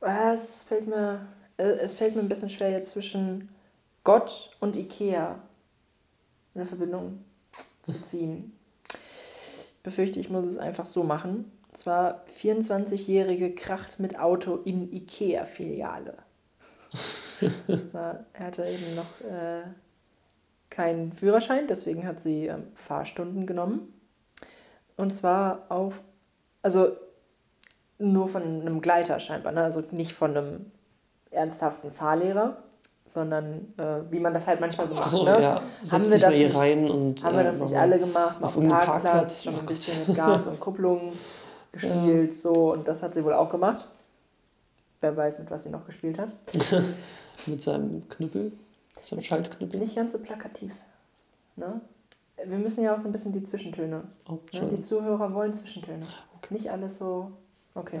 [0.00, 3.48] Ah, Es fällt mir, äh, es fällt mir ein bisschen schwer jetzt zwischen
[4.02, 5.38] Gott und Ikea
[6.54, 7.24] eine Verbindung
[7.82, 8.56] zu ziehen.
[8.92, 11.52] Ich befürchte, ich muss es einfach so machen.
[11.68, 16.16] Und zwar 24-Jährige kracht mit Auto in Ikea-Filiale.
[17.68, 19.62] er hatte eben noch äh,
[20.70, 23.92] keinen Führerschein, deswegen hat sie ähm, Fahrstunden genommen.
[24.96, 26.02] Und zwar auf,
[26.62, 26.96] also
[27.98, 29.62] nur von einem Gleiter scheinbar, ne?
[29.62, 30.70] also nicht von einem
[31.30, 32.56] ernsthaften Fahrlehrer,
[33.06, 35.06] sondern äh, wie man das halt manchmal so macht.
[35.06, 35.40] Achso, ne?
[35.42, 35.60] ja.
[35.90, 37.22] Haben wir das nicht- rein und.
[37.24, 39.44] Haben wir äh, das nicht alle gemacht, auf auf dem Parkplatz, Parkplatz?
[39.44, 41.12] schon ein bisschen mit Gas und Kupplung
[41.72, 43.86] gespielt, so, und das hat sie wohl auch gemacht.
[45.00, 46.28] Wer weiß, mit was sie noch gespielt hat.
[47.46, 48.52] Mit seinem Knüppel,
[49.02, 49.78] seinem Schaltknüppel.
[49.80, 50.72] Nicht ganz so plakativ.
[51.56, 51.80] Ne?
[52.46, 54.04] Wir müssen ja auch so ein bisschen die Zwischentöne.
[54.28, 54.68] Oh, Ne?
[54.70, 54.78] Die.
[54.78, 55.98] Zuhörer wollen Zwischentöne.
[56.38, 56.54] Okay.
[56.54, 57.32] Nicht alles so.
[57.74, 58.00] Okay.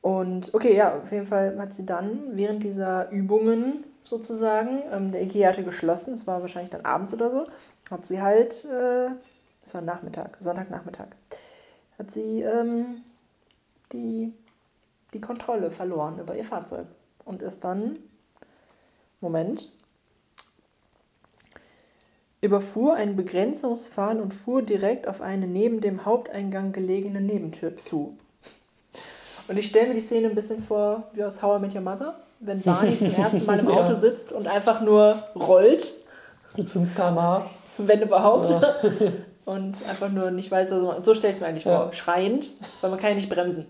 [0.00, 5.22] Und okay, ja, auf jeden Fall hat sie dann während dieser Übungen sozusagen, ähm, der
[5.22, 7.46] IKEA hatte geschlossen, es war wahrscheinlich dann abends oder so,
[7.90, 9.08] hat sie halt, äh,
[9.72, 11.08] war Nachmittag, Sonntagnachmittag,
[11.98, 13.02] hat sie ähm,
[13.92, 14.32] die,
[15.12, 16.86] die Kontrolle verloren über ihr Fahrzeug
[17.24, 17.98] und ist dann,
[19.20, 19.68] Moment,
[22.40, 28.16] überfuhr einen Begrenzungspfahl und fuhr direkt auf eine neben dem Haupteingang gelegene Nebentür zu.
[29.48, 31.80] Und ich stelle mir die Szene ein bisschen vor wie aus How I Met Your
[31.80, 33.76] Mother, wenn Barney zum ersten Mal im Ja.
[33.76, 35.94] Auto sitzt und einfach nur rollt,
[36.56, 37.46] Mit 5 km/h.
[37.78, 38.50] wenn überhaupt,
[39.44, 41.04] und einfach nur nicht weiß, was macht.
[41.04, 41.84] So stelle ich es mir eigentlich Ja.
[41.84, 41.92] vor.
[41.92, 43.66] Schreiend, weil man kann ja nicht bremsen.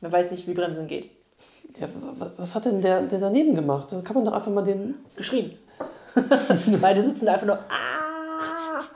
[0.00, 1.10] Man weiß nicht, wie Bremsen geht.
[1.78, 3.88] Ja, wa- wa- was hat denn der, der daneben gemacht?
[4.04, 4.94] Kann man doch einfach mal den.
[5.16, 5.52] Geschrien.
[6.80, 8.00] Beide sitzen da einfach nur, ah!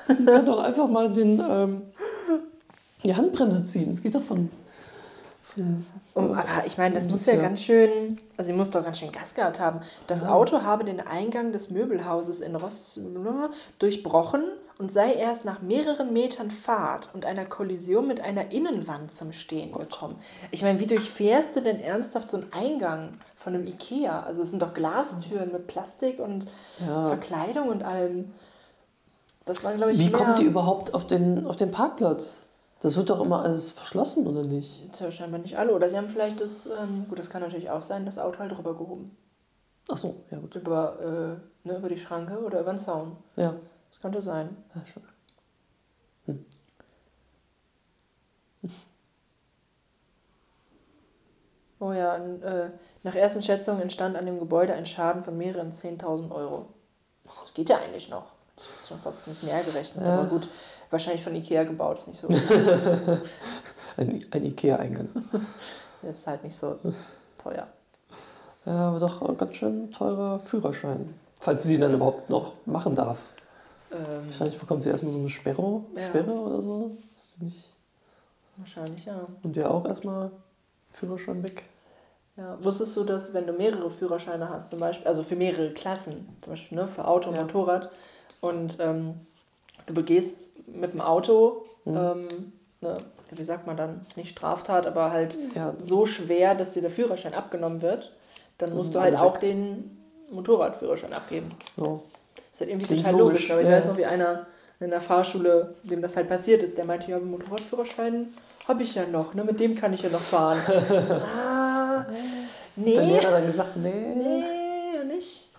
[0.06, 1.82] kann doch einfach mal den, ähm,
[3.02, 3.92] die Handbremse ziehen.
[3.92, 4.50] Es geht doch von.
[5.42, 8.84] von Um, aber ich meine, das muss ja ja- ganz schön, also sie muss doch
[8.84, 9.80] ganz schön Gas gehabt haben.
[10.06, 13.00] Das Auto habe den Eingang des Möbelhauses in Ross
[13.80, 14.44] durchbrochen
[14.78, 19.72] und sei erst nach mehreren Metern Fahrt und einer Kollision mit einer Innenwand zum Stehen
[19.72, 20.16] gekommen.
[20.52, 24.22] Ich meine, wie durchfährst du denn ernsthaft so einen Eingang von einem Ikea?
[24.22, 26.46] Also es sind doch Glastüren mit Plastik und
[26.84, 27.04] Ja.
[27.08, 28.32] Verkleidung und allem.
[29.44, 32.46] Das war, glaube ich, Wie kommt die überhaupt auf den, auf den Parkplatz?
[32.80, 34.90] Das wird doch immer alles verschlossen, oder nicht?
[34.92, 35.74] Tja, scheinbar nicht alle.
[35.74, 38.56] Oder sie haben vielleicht das, ähm, gut, das kann natürlich auch sein, das Auto halt
[38.56, 39.10] rübergehoben.
[39.90, 40.54] Ach so, ja gut.
[40.56, 40.98] Über,
[41.64, 43.16] äh, ne, über die Schranke oder über den Zaun.
[43.36, 43.54] Ja,
[43.90, 44.56] Das könnte sein.
[44.74, 45.02] ja schon.
[51.84, 52.70] Oh ja, und, äh,
[53.02, 56.64] nach ersten Schätzungen entstand an dem Gebäude ein Schaden von mehreren 10.000 Euro.
[57.42, 58.24] Das geht ja eigentlich noch.
[58.56, 60.02] Das ist schon fast mit mehr gerechnet.
[60.02, 60.20] Ja.
[60.20, 60.48] Aber gut,
[60.88, 62.28] wahrscheinlich von Ikea gebaut, ist nicht so.
[63.96, 65.08] Ein, ein Ikea-Eingang.
[66.10, 66.78] ist halt nicht so
[67.40, 67.68] teuer.
[68.64, 71.14] Ja, aber doch ein ganz schön teurer Führerschein.
[71.38, 73.18] Falls sie den dann überhaupt noch machen darf.
[73.92, 76.00] Ähm, Wahrscheinlich bekommt sie erstmal so eine Sperre, Ja.
[76.00, 76.90] Sperre oder so.
[77.38, 77.70] Nicht,
[78.56, 79.26] wahrscheinlich, ja.
[79.42, 80.32] und der auch erstmal
[80.92, 81.64] Führerschein weg.
[82.36, 86.28] Ja, wusstest du, dass wenn du mehrere Führerscheine hast, zum Beispiel, also für mehrere Klassen,
[86.40, 87.42] zum Beispiel ne, für Auto und Ja.
[87.42, 87.90] Motorrad,
[88.40, 89.14] und ähm,
[89.86, 91.96] du begehst mit dem Auto, Mhm.
[91.96, 92.98] ähm, ne,
[93.30, 97.34] wie sagt man dann, nicht Straftat, aber halt Ja, so schwer, dass dir der Führerschein
[97.34, 98.10] abgenommen wird,
[98.58, 99.40] dann Das musst du halt auch weg.
[99.42, 99.98] den
[100.30, 101.50] Motorradführerschein abgeben.
[101.76, 102.02] so.
[102.36, 104.46] Das ist halt irgendwie Klingt total logisch, logisch, aber ich weiß noch, wie einer
[104.80, 108.28] in der Fahrschule, dem das halt passiert ist, der meinte, ja, Motorradführerschein
[108.68, 109.44] habe ich ja noch, ne?
[109.44, 110.58] mit dem kann ich ja noch fahren.
[110.68, 111.53] ah,
[112.76, 112.94] Nee.
[112.94, 114.14] der Lehrer dann gesagt, nee.
[114.14, 115.50] Nee, nicht.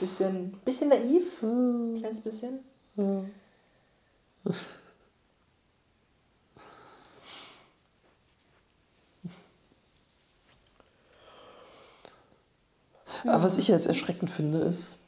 [0.00, 1.40] bisschen, bisschen naiv.
[1.42, 1.96] Hm.
[1.98, 2.60] Kleines bisschen.
[13.24, 14.98] Aber was ich jetzt erschreckend finde, ist,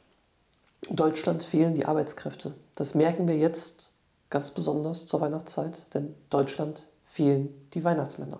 [0.89, 2.53] in Deutschland fehlen die Arbeitskräfte.
[2.75, 3.91] Das merken wir jetzt
[4.29, 8.39] ganz besonders zur Weihnachtszeit, denn Deutschland fehlen die Weihnachtsmänner.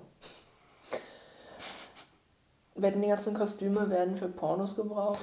[2.75, 5.19] Werden die ganzen Kostüme werden für Pornos gebraucht?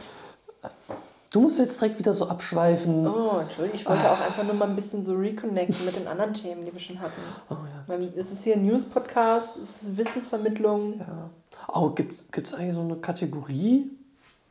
[1.33, 3.07] Du musst jetzt direkt wieder so abschweifen.
[3.07, 6.35] Oh, Entschuldigung, ich wollte auch einfach nur mal ein bisschen so reconnecten mit den anderen
[6.35, 7.21] Themen, die wir schon hatten.
[7.49, 7.85] Oh ja.
[7.87, 10.99] Weil Es ist hier ein News-Podcast, es ist Wissensvermittlung.
[11.01, 11.31] ja.
[11.73, 13.91] Oh, gibt es eigentlich so eine Kategorie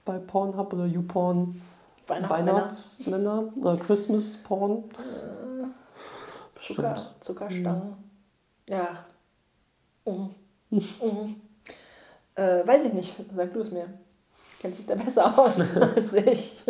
[0.06, 1.62] bei Pornhub oder YouPorn?
[2.08, 2.54] Weihnachtsmänner.
[2.54, 4.84] Weihnachtsmänner oder Christmas Porn?
[6.56, 6.96] Zucker.
[7.20, 7.94] Zuckerstangen.
[8.68, 9.06] Ja.
[10.06, 10.30] Mhm.
[10.70, 11.36] Mhm.
[12.40, 13.88] Äh, weiß ich nicht, sag du es mir.
[14.62, 16.64] Kennt sich da besser aus als ich.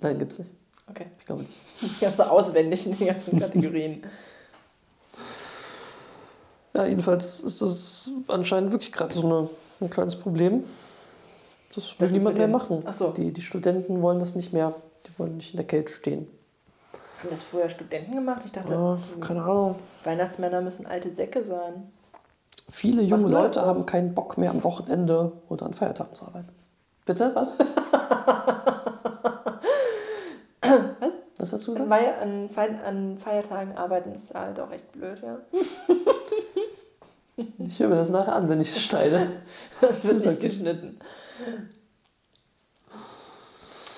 [0.00, 0.50] Nein, gibt's nicht.
[0.90, 1.06] Okay.
[1.18, 1.54] Ich glaube nicht.
[1.80, 4.02] Die ganze auswendig in den ganzen Kategorien.
[6.74, 9.48] Ja, jedenfalls ist das anscheinend wirklich gerade so eine,
[9.80, 10.64] ein kleines Problem.
[11.74, 12.82] Das will Das niemand mehr machen.
[12.84, 13.10] Ach so.
[13.12, 14.74] Die, die Studenten wollen das nicht mehr.
[15.06, 16.26] Die wollen nicht in der Kälte stehen.
[17.20, 18.42] Haben das früher Studenten gemacht?
[18.44, 19.76] Ich dachte, Ja, keine Ahnung.
[20.02, 21.90] Weihnachtsmänner müssen alte Säcke sein.
[22.70, 26.48] Viele junge Leute haben keinen Bock mehr am Wochenende oder an Feiertagen zu arbeiten.
[27.04, 27.30] Bitte?
[27.34, 27.58] Was?
[31.38, 31.90] Was hast du An, gesagt?
[31.90, 35.38] Wei an, Fei an Feiertagen arbeiten ist halt auch echt blöd, ja.
[37.58, 39.26] Ich höre mir das nachher an, wenn ich schneide.
[39.80, 40.38] Das wird nicht ich.
[40.38, 40.98] geschnitten.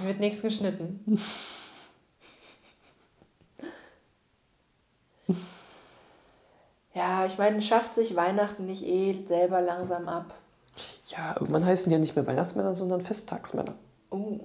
[0.00, 1.04] Wird nichts geschnitten.
[6.96, 10.34] Ja, ich meine, schafft sich Weihnachten nicht eh selber langsam ab.
[11.08, 13.74] Ja, irgendwann heißen die ja nicht mehr Weihnachtsmänner, sondern Festtagsmänner.
[14.10, 14.38] Oh,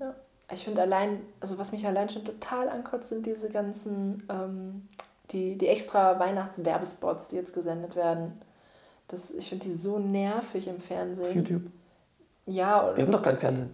[0.00, 0.12] ja.
[0.52, 4.88] Ich finde allein, also was mich allein schon total ankotzt, sind diese ganzen, ähm,
[5.30, 8.40] die, die extra Weihnachtswerbespots, die jetzt gesendet werden.
[9.06, 11.32] Das, ich finde die so nervig im Auf Fernsehen.
[11.36, 11.62] YouTube.
[12.46, 13.72] Ja, oder, Wir haben doch kein Fernsehen.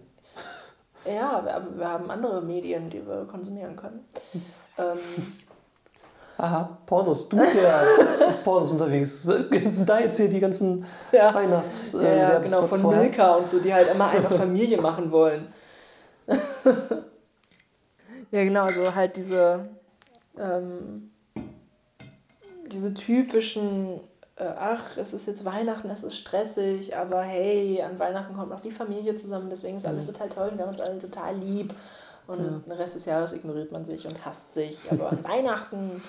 [1.05, 4.05] ja, aber wir haben andere Medien, die wir konsumieren können.
[4.77, 4.97] Ähm,
[6.41, 7.29] Aha, Pornos.
[7.29, 7.83] Du bist ja
[8.29, 9.21] auf Pornos unterwegs.
[9.23, 11.31] Sind da jetzt hier die ganzen Ja.
[11.35, 13.01] weihnachts ja, äh, ja, genau, Werbespots von vorher?
[13.03, 15.53] Milka und so, die halt immer eine Familie machen wollen.
[18.31, 19.69] ja, genau, so halt diese,
[20.39, 21.11] ähm,
[22.71, 23.99] diese typischen,
[24.37, 28.61] äh, ach, es ist jetzt Weihnachten, es ist stressig, aber hey, an Weihnachten kommt auch
[28.61, 31.71] die Familie zusammen, deswegen ist alles total toll und wir haben uns alle total lieb.
[32.27, 36.01] Und den Rest des Jahres ignoriert man sich und hasst sich, aber an Weihnachten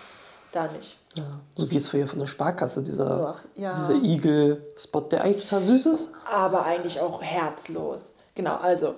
[0.53, 0.99] da nicht.
[1.15, 3.75] Ja, so wie jetzt früher von der Sparkasse, dieser, Ach, ja.
[3.75, 6.15] dieser Igel-Spot, der eigentlich total süß ist.
[6.31, 8.15] aber eigentlich auch herzlos.
[8.35, 8.95] Genau, also,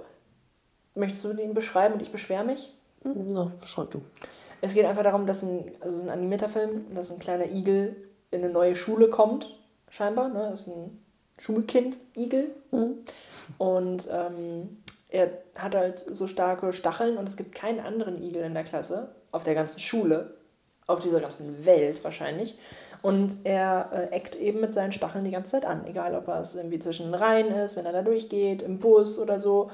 [0.95, 2.73] möchtest du den beschreiben und ich beschwere mich?
[3.03, 4.03] Na, beschreib du.
[4.61, 7.47] Es geht einfach darum, dass ein, also es ist ein animierter Film, dass ein kleiner
[7.47, 7.97] Igel
[8.31, 9.55] in eine neue Schule kommt,
[9.91, 10.29] scheinbar.
[10.29, 10.49] Ne?
[10.51, 11.05] Das ist ein
[11.39, 12.55] Schulkind-Igel.
[13.59, 18.55] Und ähm, er hat halt so starke Stacheln und es gibt keinen anderen Igel in
[18.55, 20.35] der Klasse, auf der ganzen Schule,
[20.87, 22.59] auf dieser ganzen Welt wahrscheinlich.
[23.03, 26.41] Und er äh, eckt eben mit seinen Stacheln die ganze Zeit an, egal ob er
[26.41, 29.71] es irgendwie zwischen den Reihen ist, wenn er da durchgeht, im Bus oder so.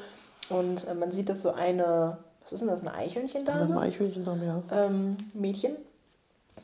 [0.48, 3.62] Und äh, man sieht, dass so eine, was ist denn das, eine Eichhörnchendame?
[3.62, 4.86] Eine Eichhörnchendame, ja.
[4.86, 5.76] ähm, Mädchen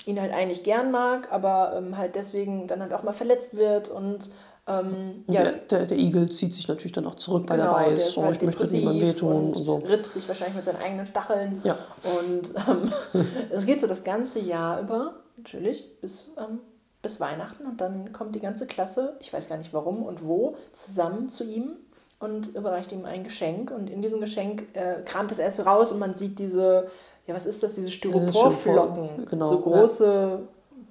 [0.04, 3.88] ihn halt eigentlich gern mag, aber ähm, halt deswegen dann halt auch mal verletzt wird
[3.88, 4.30] und
[4.68, 7.84] ähm, ja, der, der, der Igel zieht sich natürlich dann auch zurück, weil genau, er
[7.84, 9.76] der weiß, so, halt ich möchte depressiv niemandem wehtun und, und so.
[9.76, 11.78] ritzt sich wahrscheinlich mit seinen eigenen Stacheln Ja.
[12.20, 16.58] und ähm, es geht so das ganze Jahr über, natürlich, bis, ähm,
[17.00, 20.56] bis Weihnachten und dann kommt die ganze Klasse, ich weiß gar nicht warum und wo,
[20.72, 21.76] zusammen zu ihm
[22.18, 26.00] und überreicht ihm ein Geschenk und in diesem Geschenk äh, kramt es erst raus und
[26.00, 26.88] man sieht diese,
[27.28, 30.38] ja was ist das, diese Styroporflocken, Styropor, genau, so ja.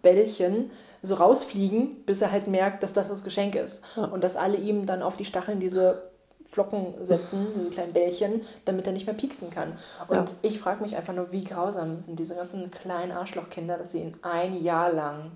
[0.06, 0.70] Bällchen
[1.02, 3.84] so rausfliegen, bis er halt merkt, dass das das Geschenk ist.
[3.97, 6.03] Und dass alle ihm dann auf die Stacheln diese
[6.47, 9.74] Flocken setzen, diese kleinen Bällchen, damit er nicht mehr pieksen kann.
[10.08, 10.26] Und Ja.
[10.43, 14.16] ich frage mich einfach nur, wie grausam sind diese ganzen kleinen Arschlochkinder, dass sie ihn
[14.22, 15.32] ein Jahr lang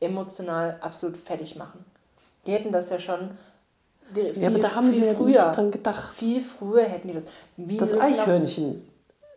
[0.00, 1.84] emotional absolut fertig machen.
[2.46, 3.30] Die hätten das ja schon
[4.14, 6.14] die- viel, Ja, aber da haben sie viel ja früher, nicht dran gedacht.
[6.14, 7.24] viel früher hätten die das.
[7.56, 8.86] Wie Das Eichhörnchen,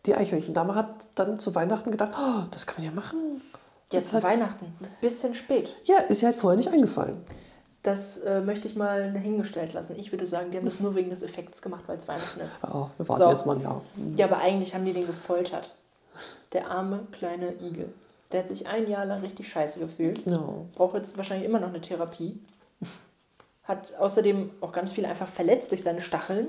[0.06, 3.42] die Eichhörnchendame hat dann zu Weihnachten gedacht, oh, das kann man ja machen.
[3.94, 5.74] Jetzt zu Weihnachten, ein bisschen spät.
[5.86, 7.18] Ja, ist ihr halt vorher nicht eingefallen.
[7.82, 9.96] Das äh, möchte ich mal dahingestellt lassen.
[9.98, 12.64] Ich würde sagen, die haben das nur wegen des Effekts gemacht, weil es Weihnachten ist.
[12.64, 13.30] Ja, wir warten So.
[13.30, 13.82] jetzt mal ein Jahr.
[14.16, 15.76] Ja, aber eigentlich haben die den gefoltert.
[16.54, 17.94] Der arme kleine Igel.
[18.32, 20.28] Der hat sich ein Jahr lang richtig scheiße gefühlt.
[20.30, 20.41] Ja.
[20.76, 22.39] Braucht jetzt wahrscheinlich immer noch eine Therapie.
[23.66, 26.48] Hat außerdem auch ganz viel einfach verletzt durch seine Stacheln.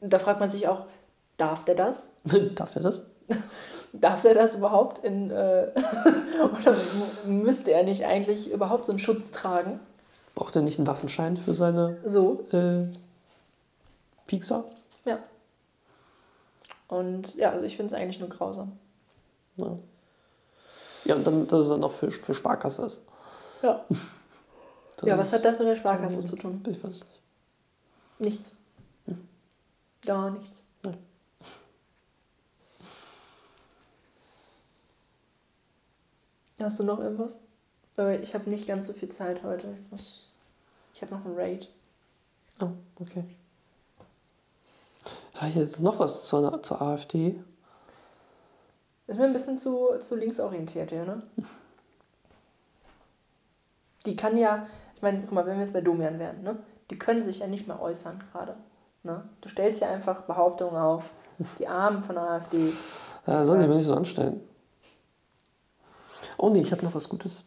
[0.00, 0.86] Da fragt man sich auch,
[1.38, 2.10] darf der das?
[2.54, 3.04] Darf er das?
[3.92, 5.68] Darf er das überhaupt in äh,
[6.42, 6.76] oder
[7.26, 9.78] müsste er nicht eigentlich überhaupt so einen Schutz tragen?
[10.34, 12.86] Braucht er nicht einen Waffenschein für seine So, äh,
[14.26, 14.64] Piekser?
[15.04, 15.18] ja.
[16.88, 18.72] Und ja, also ich finde es eigentlich nur grausam.
[19.56, 19.78] Ja.
[21.04, 23.02] ja, und dann, dass er noch für, für Sparkasse ist.
[23.62, 23.84] Ja.
[24.96, 26.62] Das ja, was hat das mit der Sparkasse zu tun?
[26.68, 27.20] Ich weiß nicht.
[28.20, 28.52] Nichts.
[30.06, 30.62] Gar nichts.
[30.84, 30.96] Nein.
[36.64, 37.34] Hast du noch irgendwas?
[37.94, 39.66] Weil ich habe nicht ganz so viel Zeit heute.
[39.84, 40.30] Ich muss.
[40.94, 41.68] Ich habe noch einen Raid.
[42.62, 43.22] Oh, okay.
[45.34, 47.38] Ja, hier ist noch was zur, zur AfD.
[49.06, 51.22] Ist mir ein bisschen zu, zu linksorientiert, ja, ne?
[54.06, 56.56] Die kann ja, ich meine, guck mal, wenn wir jetzt bei Domian wären, ne?
[56.90, 58.56] Die können sich ja nicht mehr äußern gerade.
[59.02, 59.22] Ne?
[59.42, 61.10] Du stellst ja einfach Behauptungen auf.
[61.58, 62.72] Die Armen von der AfD.
[63.26, 64.40] Ja, soll ich mir nicht so anstellen.
[66.44, 67.42] Oh nee, ich habe noch was Gutes.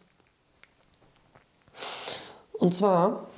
[2.54, 3.28] Und zwar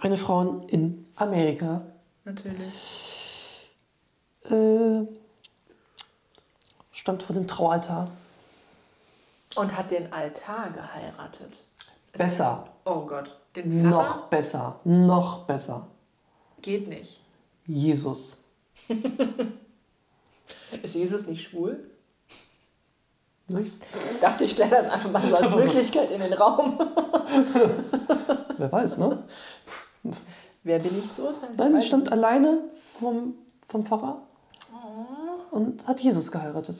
[0.00, 1.82] eine Frau in Amerika
[2.24, 3.70] Natürlich.
[4.50, 5.06] äh,
[6.90, 8.10] stand vor dem Traualtar.
[9.54, 11.64] Und hat den Altar geheiratet.
[12.12, 12.68] Besser.
[12.84, 13.38] Oh Gott.
[13.54, 14.80] Den Pfarrer Noch besser.
[14.82, 15.86] Noch besser.
[16.60, 17.20] geht nicht.
[17.66, 18.38] Jesus.
[20.82, 21.90] Ist Jesus nicht schwul?
[23.48, 23.78] Was?
[24.14, 26.78] Ich dachte, ich stelle das einfach mal so als Möglichkeit in den Raum.
[28.56, 29.24] Wer weiß, ne?
[30.62, 31.54] Wer bin ich zu urteilen?
[31.56, 32.60] Nein, sie stand alleine
[32.98, 33.34] vom,
[33.68, 34.22] vom Pfarrer
[34.74, 35.56] Oh.
[35.56, 36.76] und hat Jesus geheiratet.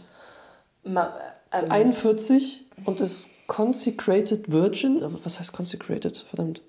[0.82, 0.95] nicht.
[0.95, 1.12] Ma,
[1.53, 5.03] Ist ähm, 41 und ist consecrated virgin.
[5.03, 6.16] Aber Was heißt consecrated?
[6.18, 6.62] Verdammt.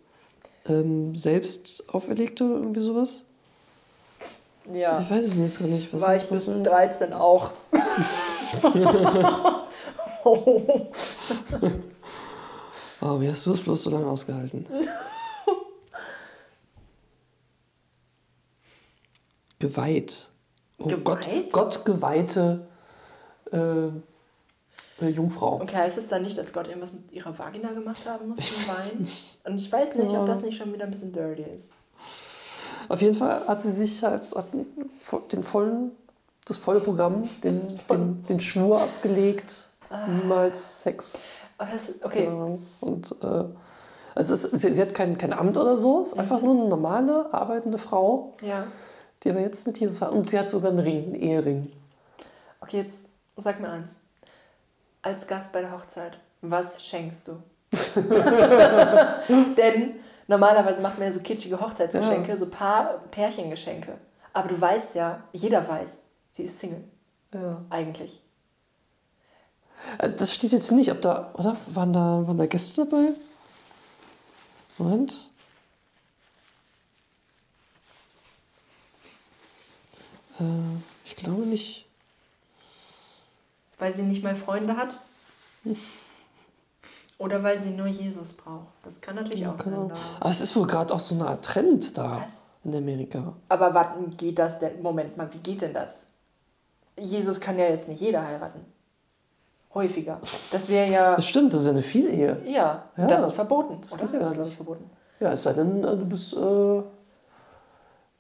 [0.66, 3.26] Ähm, selbst auferlegte irgendwie sowas?
[4.72, 5.02] Ja.
[5.02, 5.92] Ich weiß es jetzt gar nicht.
[5.94, 6.68] Was War ich bis bedeutet.
[6.72, 7.52] 13 auch.
[10.24, 10.62] oh.
[13.02, 14.66] Oh, wie hast du das bloß so lange ausgehalten?
[19.60, 20.30] Geweiht.
[20.78, 21.52] Oh Geweiht?
[21.52, 22.68] Gott, Gott geweihte
[23.52, 23.88] äh,
[25.06, 25.62] äh, Jungfrau.
[25.62, 28.54] Okay, heißt es dann nicht, dass Gott irgendwas mit ihrer Vagina gemacht haben muss Ich
[28.54, 29.00] zum weiß Wein?
[29.00, 29.40] nicht.
[29.46, 31.72] Und ich weiß nicht, ob das nicht schon wieder ein bisschen dirty ist.
[32.90, 34.24] Auf jeden Fall hat sie sich halt
[35.32, 35.92] den vollen,
[36.46, 39.68] das volle Programm, den, den, den Schwur abgelegt.
[40.08, 41.20] Niemals Sex.
[41.58, 42.30] Das, okay.
[42.82, 43.44] Und äh,
[44.16, 47.34] es ist, sie, sie hat kein, kein Amt oder so, ist einfach nur eine normale,
[47.34, 48.66] arbeitende Frau, ja.
[49.24, 50.12] die aber jetzt mit Jesus war.
[50.12, 51.72] Und sie hat sogar einen Ring, einen Ehering.
[52.60, 53.08] Okay, jetzt
[53.38, 53.98] sag mir eins.
[55.02, 57.34] Als Gast bei der Hochzeit, was schenkst du?
[59.58, 59.96] Denn
[60.28, 62.38] normalerweise macht man ja so kitschige Hochzeitsgeschenke, Ja.
[62.38, 63.98] so Paar Pärchengeschenke.
[64.34, 66.02] Aber du weißt ja, jeder weiß,
[66.32, 66.84] sie ist Single.
[67.34, 67.62] Ja.
[67.70, 68.22] Eigentlich.
[70.00, 71.58] Äh, Das steht jetzt nicht, ob da, oder?
[71.68, 73.10] Waren da, waren da Gäste dabei?
[74.78, 75.30] Moment.
[80.40, 80.44] Äh,
[81.06, 81.86] ich glaube nicht.
[83.80, 85.00] Weil sie nicht mal Freunde hat?
[87.24, 88.68] Oder weil sie nur Jesus braucht.
[88.84, 89.88] Das kann natürlich auch Genau.
[89.88, 89.90] sein.
[89.90, 89.96] da.
[90.20, 92.56] Aber es ist wohl gerade auch so eine Art Trend da Was?
[92.66, 93.32] in Amerika.
[93.48, 94.82] Aber warten, geht das denn?
[94.82, 96.08] Moment mal, wie geht denn das?
[97.00, 98.60] Jesus kann ja jetzt nicht jeder heiraten.
[99.74, 100.20] Häufiger.
[100.52, 101.16] Das wäre ja.
[101.16, 102.42] Das stimmt, das ist ja eine Vielehe.
[102.46, 103.80] Ja, Ja, das ist verboten.
[103.82, 104.02] das oder?
[104.04, 104.34] ja das ist, nicht.
[104.36, 104.90] glaube ich, verboten.
[105.22, 106.38] Ja, es sei denn, äh, du bist, äh,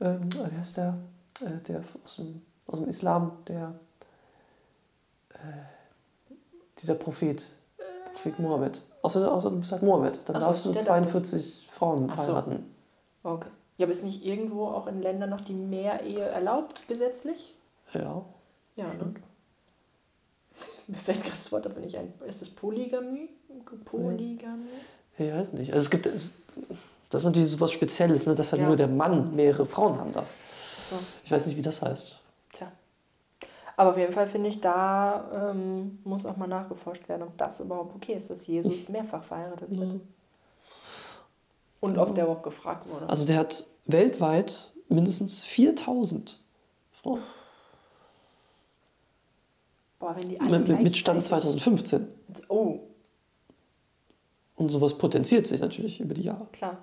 [0.05, 0.95] ähm, wie heißt der,
[1.41, 3.73] äh, der aus dem, aus dem Islam, der,
[5.33, 5.35] äh,
[6.79, 7.45] dieser Prophet,
[8.13, 8.81] Prophet Mohammed.
[9.01, 12.09] Außer, außer du bist halt Mohammed, dann Ach so, darfst du der darf 42 Frauen
[12.11, 12.33] Ach so.
[12.33, 12.65] heiraten.
[13.23, 13.49] Okay.
[13.77, 17.55] Ja, aber ist nicht irgendwo auch in Ländern noch die Mehrehe erlaubt, gesetzlich?
[17.93, 18.23] Ja.
[18.75, 19.13] Ja, ne?
[20.87, 22.13] Mir fällt gerade das Wort dafür nicht ein.
[22.27, 23.29] Ist es Polygamie?
[23.85, 24.67] Polygamie?
[25.17, 25.73] Ich weiß nicht.
[25.73, 26.33] Also es gibt, es,
[27.09, 28.67] das ist natürlich so was Spezielles, ne, dass halt Ja.
[28.67, 30.27] nur der Mann mehrere Frauen haben darf.
[30.89, 32.19] So, Ich weiß nicht, wie das heißt.
[33.75, 37.59] Aber auf jeden Fall finde ich, da ähm, muss auch mal nachgeforscht werden, ob das
[37.59, 40.01] überhaupt okay ist, dass Jesus mehrfach verheiratet wird.
[41.79, 43.09] Und ob der überhaupt gefragt wurde.
[43.09, 46.39] Also der hat weltweit mindestens 4000
[46.91, 47.19] Frauen.
[49.99, 52.07] Boah, wenn die alle Mit, mit- Stand gleichzeitig- 2015.
[52.49, 52.79] Oh,
[54.55, 56.45] Und sowas potenziert sich natürlich über die Jahre.
[56.51, 56.77] klar.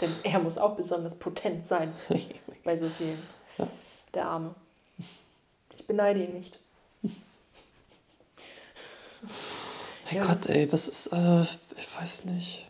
[0.00, 1.92] Denn er muss auch besonders potent sein
[2.64, 3.18] bei so vielen.
[3.58, 3.68] Ja.
[4.14, 4.54] Der Arme.
[5.76, 6.58] Ich beneide ihn nicht.
[10.04, 12.66] Hey Ja, Gott, ey, was ist, äh, ich weiß nicht.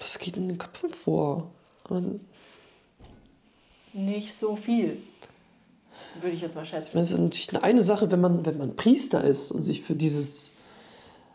[0.00, 1.50] Was geht in den Köpfen vor?
[1.88, 2.20] Und,
[3.92, 5.02] Nicht so viel.
[6.20, 6.96] Würde ich jetzt mal schätzen.
[6.98, 9.94] es ist natürlich eine, eine Sache, wenn man, wenn man Priester ist und sich für
[9.94, 10.54] dieses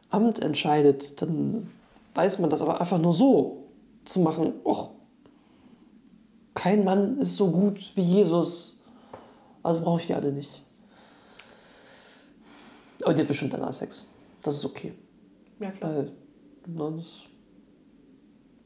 [0.10, 1.72] Amt entscheidet, dann
[2.16, 3.64] weiß man das aber einfach nur so
[4.04, 4.54] zu machen.
[4.64, 4.90] Och,
[6.56, 8.82] kein Mann ist so gut wie Jesus,
[9.62, 10.64] also brauche ich die alle nicht.
[13.04, 14.08] Aber die hat bestimmt danach Sex.
[14.42, 14.94] Das ist okay.
[15.60, 15.96] Ja, klar.
[15.96, 16.12] Weil,
[16.66, 17.06] na, das,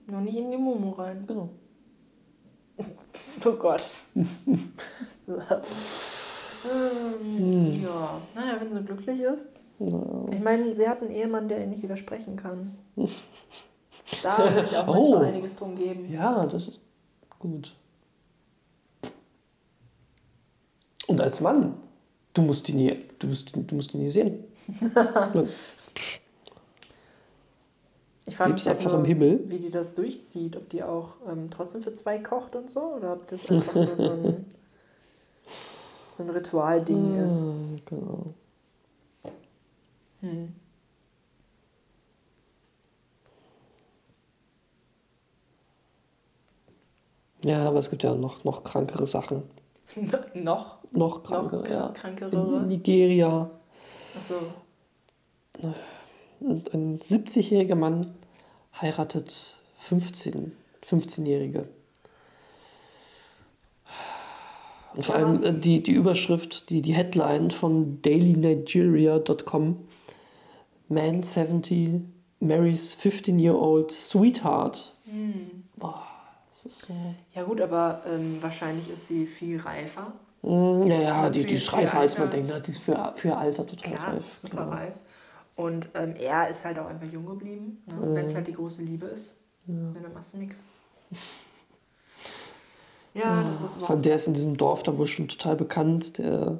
[0.07, 1.25] Nur nicht in die Momo rein.
[1.27, 1.49] genau.
[3.45, 3.81] Oh Gott.
[6.65, 9.47] ähm, ja, naja, wenn sie glücklich ist.
[9.79, 12.77] Na, Ich meine, sie hat einen Ehemann, der ihr nicht widersprechen kann.
[14.23, 15.17] Da würde ich auch Oh.
[15.17, 16.11] einiges drum geben.
[16.11, 16.79] Ja, das ist
[17.39, 17.75] gut.
[21.07, 21.75] Und als Mann,
[22.33, 24.43] du musst die nie, du musst, du musst die nie sehen.
[28.27, 29.41] Ich frage mich einfach nur, im Himmel.
[29.49, 30.55] wie die das durchzieht.
[30.55, 33.97] Ob die auch ähm, trotzdem für zwei kocht und so oder ob das einfach nur
[33.97, 34.45] so ein,
[36.13, 37.47] so ein Ritualding ist.
[37.47, 38.25] Ah, Genau.
[40.21, 40.53] Hm.
[47.45, 49.43] Ja, aber es gibt ja noch, noch krankere Sachen.
[50.33, 50.33] noch?
[50.33, 51.81] Noch Noch krankere, kr- ja.
[51.87, 52.61] In, in krankere?
[52.67, 53.49] Nigeria.
[54.15, 54.35] Achso.
[56.41, 58.13] Ein 70-jähriger Mann
[58.81, 60.51] heiratet 15,
[60.85, 61.67] 15-Jährige.
[64.95, 69.77] Und vor allem die, die Überschrift, die, die Headline von dailynigeria.com
[70.87, 72.01] Man 70
[72.39, 74.95] marries 15-year-old sweetheart.
[75.77, 76.03] Boah,
[76.63, 76.93] das ist so.
[77.33, 80.13] Ja gut, aber ähm, wahrscheinlich ist sie viel reifer.
[80.41, 82.49] Mm, Ja, ja, Und die, die ist reifer, als man denkt.
[82.49, 82.61] ne?
[82.61, 84.39] Die ist für, für ihr Alter total Klar, reif.
[84.41, 84.69] super genau.
[84.77, 84.93] reif.
[85.55, 88.15] Und ähm, er ist halt auch einfach jung geblieben, ne?
[88.15, 89.35] wenn es halt die große Liebe ist.
[89.65, 90.65] Wenn dann machst du nichts.
[93.13, 96.19] Ja, dass das Vor allem der ist in diesem Dorf da wohl schon total bekannt,
[96.19, 96.59] der, er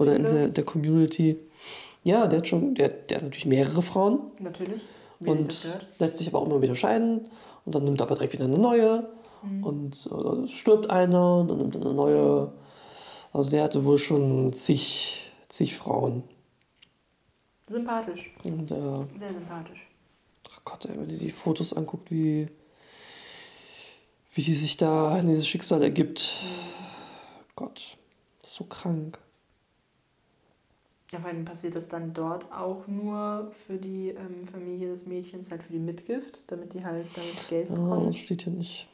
[0.00, 0.38] oder in viele.
[0.40, 1.38] der, der Community.
[2.04, 4.86] Ja, der hat schon, der, der hat natürlich mehrere Frauen Natürlich,
[5.20, 5.66] wie und
[5.98, 7.28] lässt sich aber auch immer wieder scheiden
[7.64, 9.08] und dann nimmt er aber direkt wieder eine neue
[9.42, 12.52] und äh, stirbt einer und dann nimmt er eine neue.
[13.32, 16.22] Also der hatte wohl schon zig, zig Frauen.
[17.66, 19.86] Sympathisch, Und äh, sehr sympathisch.
[20.50, 22.48] ach Gott, ey, wenn ihr die Fotos anguckt, wie,
[24.32, 26.34] wie die sich da in dieses Schicksal ergibt.
[27.56, 27.98] Gott,
[28.40, 29.18] das ist so krank.
[31.12, 35.50] Ja, vor allem passiert das dann dort auch nur für die ähm, Familie des Mädchens,
[35.50, 38.06] halt für die Mitgift, damit die halt damit Geld bekommen.
[38.06, 38.88] das steht hier nicht.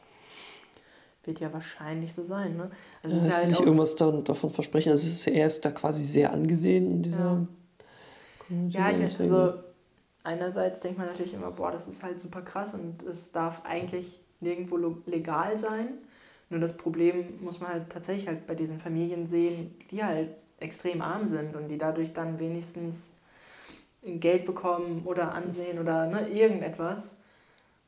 [1.25, 2.69] Wird ja wahrscheinlich so sein, ne?
[3.03, 4.91] Also Ja, ist ist ja nicht halt auch, irgendwas da, davon versprechen.
[4.91, 7.47] Also ist, er ist da quasi sehr angesehen in dieser Ja.
[8.39, 8.77] Community.
[8.77, 9.53] ja, ich meine, also
[10.23, 14.19] einerseits denkt man natürlich immer, boah, das ist halt super krass und es darf eigentlich
[14.39, 15.89] nirgendwo legal sein.
[16.49, 21.01] Nur das Problem muss man halt tatsächlich halt bei diesen Familien sehen, die halt extrem
[21.01, 23.13] arm sind und die dadurch dann wenigstens
[24.03, 27.15] Geld bekommen oder Ansehen oder ne, irgendetwas.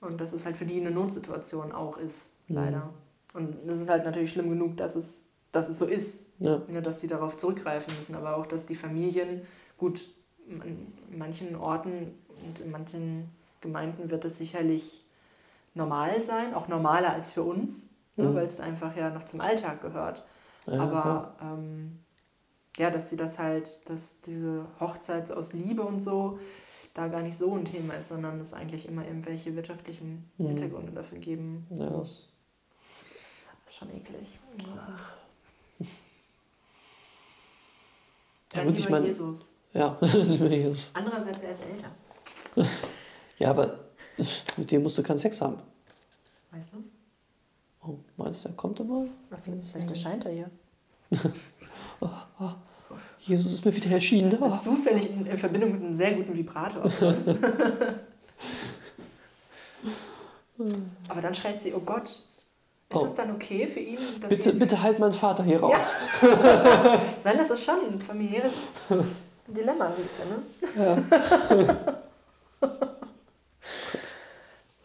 [0.01, 2.89] Und dass es halt für die eine Notsituation auch ist, leider.
[3.34, 6.61] Und es ist halt natürlich schlimm genug, dass es, dass es so ist, ja.
[6.69, 9.41] ne, dass die darauf zurückgreifen müssen, aber auch, dass die Familien,
[9.78, 10.09] gut,
[10.49, 12.13] an manchen Orten
[12.45, 13.30] und in manchen
[13.61, 15.03] Gemeinden wird es sicherlich
[15.73, 18.36] normal sein, auch normaler als für uns, ne, Mhm.
[18.36, 20.23] weil es einfach ja noch zum Alltag gehört.
[20.67, 21.99] Ja, aber ähm,
[22.78, 26.39] ja, dass sie das halt, dass diese Hochzeit so aus Liebe und so
[26.93, 30.47] da gar nicht so ein Thema ist, sondern es eigentlich immer irgendwelche wirtschaftlichen Mhm.
[30.47, 31.89] Hintergründe dafür geben Ja.
[31.89, 32.30] muss.
[33.68, 34.39] Das ist schon eklig.
[38.53, 38.63] Ja.
[38.63, 39.51] Gut, ich lieber mein- Jesus.
[39.74, 40.91] Ja, nicht mehr Jesus.
[40.93, 41.91] Andererseits, er ist älter.
[43.39, 43.78] Ja, aber
[44.55, 45.57] mit dem musst du keinen Sex haben.
[46.49, 46.78] Weißt du?
[47.86, 49.05] Oh, meinst du, er kommt immer?
[49.36, 50.49] Vielleicht erscheint er hier.
[53.20, 54.41] Jesus ist mir wieder erschienen.
[54.41, 54.57] Ah.
[54.57, 57.28] Zufällig in, in Verbindung mit einem sehr guten Vibrator auf uns.
[61.09, 62.26] Aber dann schreit sie, oh Gott.
[62.89, 63.05] Ist Oh.
[63.05, 65.95] es dann okay für ihn, dass Bitte, bitte halt meinen Vater hier raus.
[66.21, 68.77] Ich meine, das ist schon ein familiäres
[69.47, 71.97] Dilemma, so ein bisschen, ne?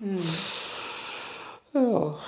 [0.01, 0.19] Hm.
[1.75, 2.19] Ja.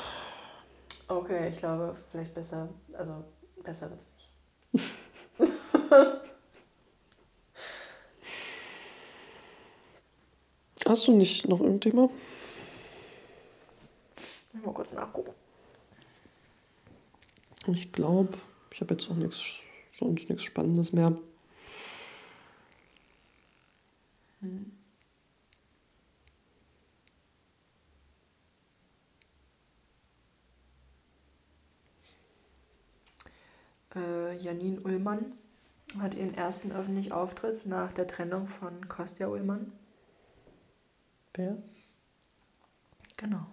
[1.08, 3.24] Okay, ich glaube, vielleicht besser, also
[3.64, 4.30] besser wird's nicht.
[10.86, 12.10] Hast du nicht noch irgendein Thema?
[14.52, 15.32] Mal kurz nachgucken.
[17.66, 18.36] Ich glaube,
[18.70, 19.62] ich habe jetzt auch nichts,
[19.92, 21.16] sonst nichts Spannendes mehr.
[24.40, 24.72] Hm.
[33.94, 35.32] Äh, Janine Ullmann
[35.98, 39.72] hat ihren ersten öffentlichen Auftritt nach der Trennung von Kostja Ullmann.
[41.34, 41.56] Wer?
[43.16, 43.46] Genau.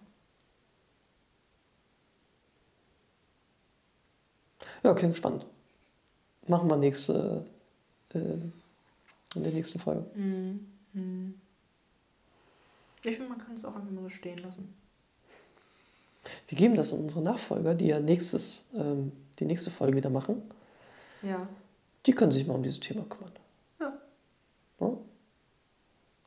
[4.83, 5.45] Ja, klingt spannend.
[6.47, 7.45] Machen wir nächste,
[8.13, 10.01] äh, in der nächsten Folge.
[10.15, 10.59] Mm,
[10.93, 11.33] mm.
[13.03, 14.73] Ich finde, man kann es auch einfach mal so stehen lassen.
[16.47, 20.41] Wir geben das an unsere Nachfolger, die ja nächstes, ähm, die nächste Folge wieder machen.
[21.23, 21.47] Ja.
[22.05, 23.31] Die können sich mal um dieses Thema kümmern.
[23.79, 23.93] Ja.
[24.79, 24.97] ja?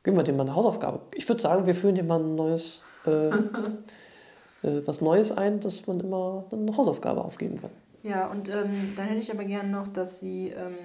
[0.03, 1.01] Geben wir dem mal eine Hausaufgabe.
[1.13, 3.27] Ich würde sagen, wir führen dem mal ein neues, äh,
[4.63, 7.71] äh, was Neues ein, dass man immer eine Hausaufgabe aufgeben kann.
[8.05, 10.75] Ja, und ähm, dann hätte ich aber gerne noch, dass Sie ähm,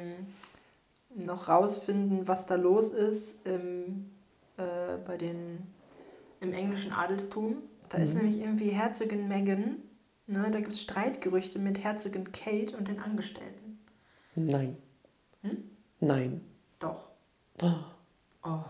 [1.14, 4.10] noch rausfinden, was da los ist im,
[4.56, 5.66] äh, bei den,
[6.40, 7.58] im englischen Adelstum.
[7.90, 8.04] Da mhm.
[8.04, 9.82] ist nämlich irgendwie Herzogin Meghan,
[10.28, 13.78] ne, da gibt es Streitgerüchte mit Herzogin Kate und den Angestellten.
[14.34, 14.78] Nein.
[15.42, 15.58] Hm?
[16.00, 16.40] Nein.
[16.78, 17.10] Doch.
[18.42, 18.64] Oh.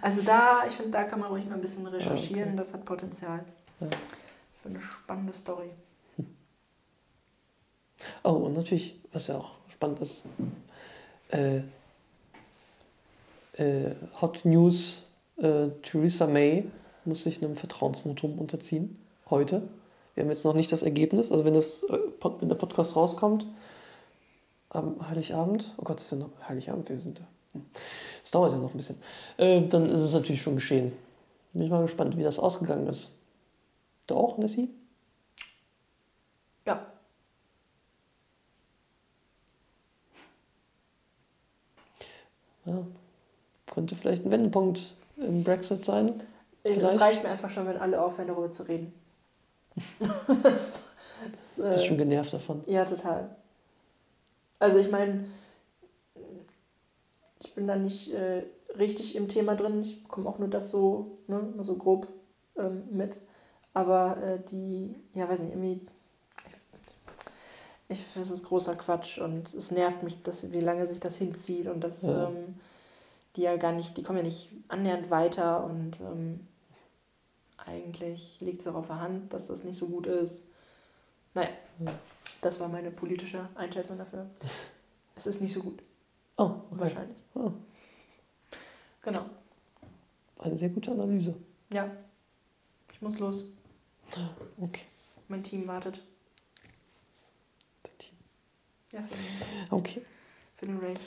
[0.01, 2.57] also da, ich finde, da kann man ruhig mal ein bisschen recherchieren, okay.
[2.57, 3.45] das hat Potenzial.
[3.81, 3.89] Ja.
[4.63, 5.71] Für eine spannende Story.
[8.23, 10.25] Oh, und natürlich, was ja auch spannend ist,
[11.31, 11.59] äh,
[13.55, 15.03] äh, Hot News,
[15.37, 16.71] äh, Theresa May
[17.05, 18.99] muss sich einem Vertrauensvotum unterziehen,
[19.31, 19.63] heute.
[20.15, 21.99] Wir haben jetzt noch nicht das Ergebnis, also wenn, das, äh,
[22.41, 23.47] wenn der Podcast rauskommt,
[24.71, 27.25] am Heiligabend, oh Gott, das ist ja noch Heiligabend, wir sind da.
[27.53, 27.65] Hm.
[28.23, 28.97] Es dauert ja noch ein bisschen.
[29.39, 30.93] Äh, dann ist es natürlich schon geschehen.
[31.53, 33.19] Bin ich mal gespannt, wie das ausgegangen ist.
[34.07, 34.69] Du auch, Nessie?
[36.67, 36.87] Ja.
[42.69, 42.87] Ja,
[43.73, 46.14] könnte vielleicht ein Wendepunkt im Brexit sein.
[46.62, 48.93] Das reicht mir einfach schon, wenn alle aufhören, darüber zu reden.
[50.43, 50.85] das,
[51.39, 52.62] das, äh, Bist schon genervt davon?
[52.66, 53.31] Ja, total.
[54.59, 55.25] Also ich meine,
[57.41, 58.43] ich bin da nicht äh,
[58.77, 59.81] richtig im Thema drin.
[59.81, 62.09] Ich bekomme auch nur das so, ne, nur so grob
[62.57, 63.21] ähm, mit.
[63.73, 65.87] Aber äh, die, ja, weiß nicht, irgendwie
[67.89, 71.16] ich finde es ist großer Quatsch und es nervt mich, dass, wie lange sich das
[71.16, 72.28] hinzieht und dass ja.
[72.28, 72.57] ähm,
[73.36, 76.47] die ja gar nicht, die kommen ja nicht annähernd weiter und ähm,
[77.57, 80.45] eigentlich liegt es auch auf der Hand, dass das nicht so gut ist.
[81.34, 81.93] Naja, ja.
[82.41, 84.26] das war meine politische Einschätzung dafür.
[85.14, 85.82] Es ist nicht so gut.
[86.36, 86.62] Oh, okay.
[86.70, 87.18] wahrscheinlich.
[87.34, 87.51] Oh.
[89.03, 89.22] Genau.
[90.39, 91.34] Eine sehr gute Analyse.
[91.72, 91.91] Ja.
[92.93, 93.45] Ich muss los.
[94.61, 94.86] Okay.
[95.28, 96.03] Mein Team wartet.
[98.93, 100.03] Ja, für den, okay.
[100.57, 101.01] Für den Raid.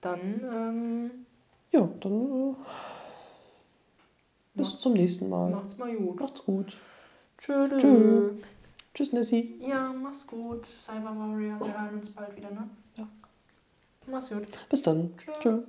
[0.00, 1.10] Dann, ähm,
[1.70, 2.54] Ja, dann äh,
[4.54, 5.50] bis zum nächsten Mal.
[5.50, 6.20] Macht's mal gut.
[6.20, 6.76] Macht's gut.
[7.38, 7.68] Tschö.
[7.78, 8.34] Tschö.
[8.94, 9.56] Tschüss, Nessie.
[9.60, 10.66] Ja, mach's gut.
[10.66, 11.60] Cyber Warrior.
[11.60, 12.68] Wir hören uns bald wieder, ne?
[12.96, 13.06] Ja.
[14.06, 14.46] Mach's gut.
[14.68, 15.16] Bis dann.
[15.16, 15.32] Tschö.
[15.40, 15.62] Tschö.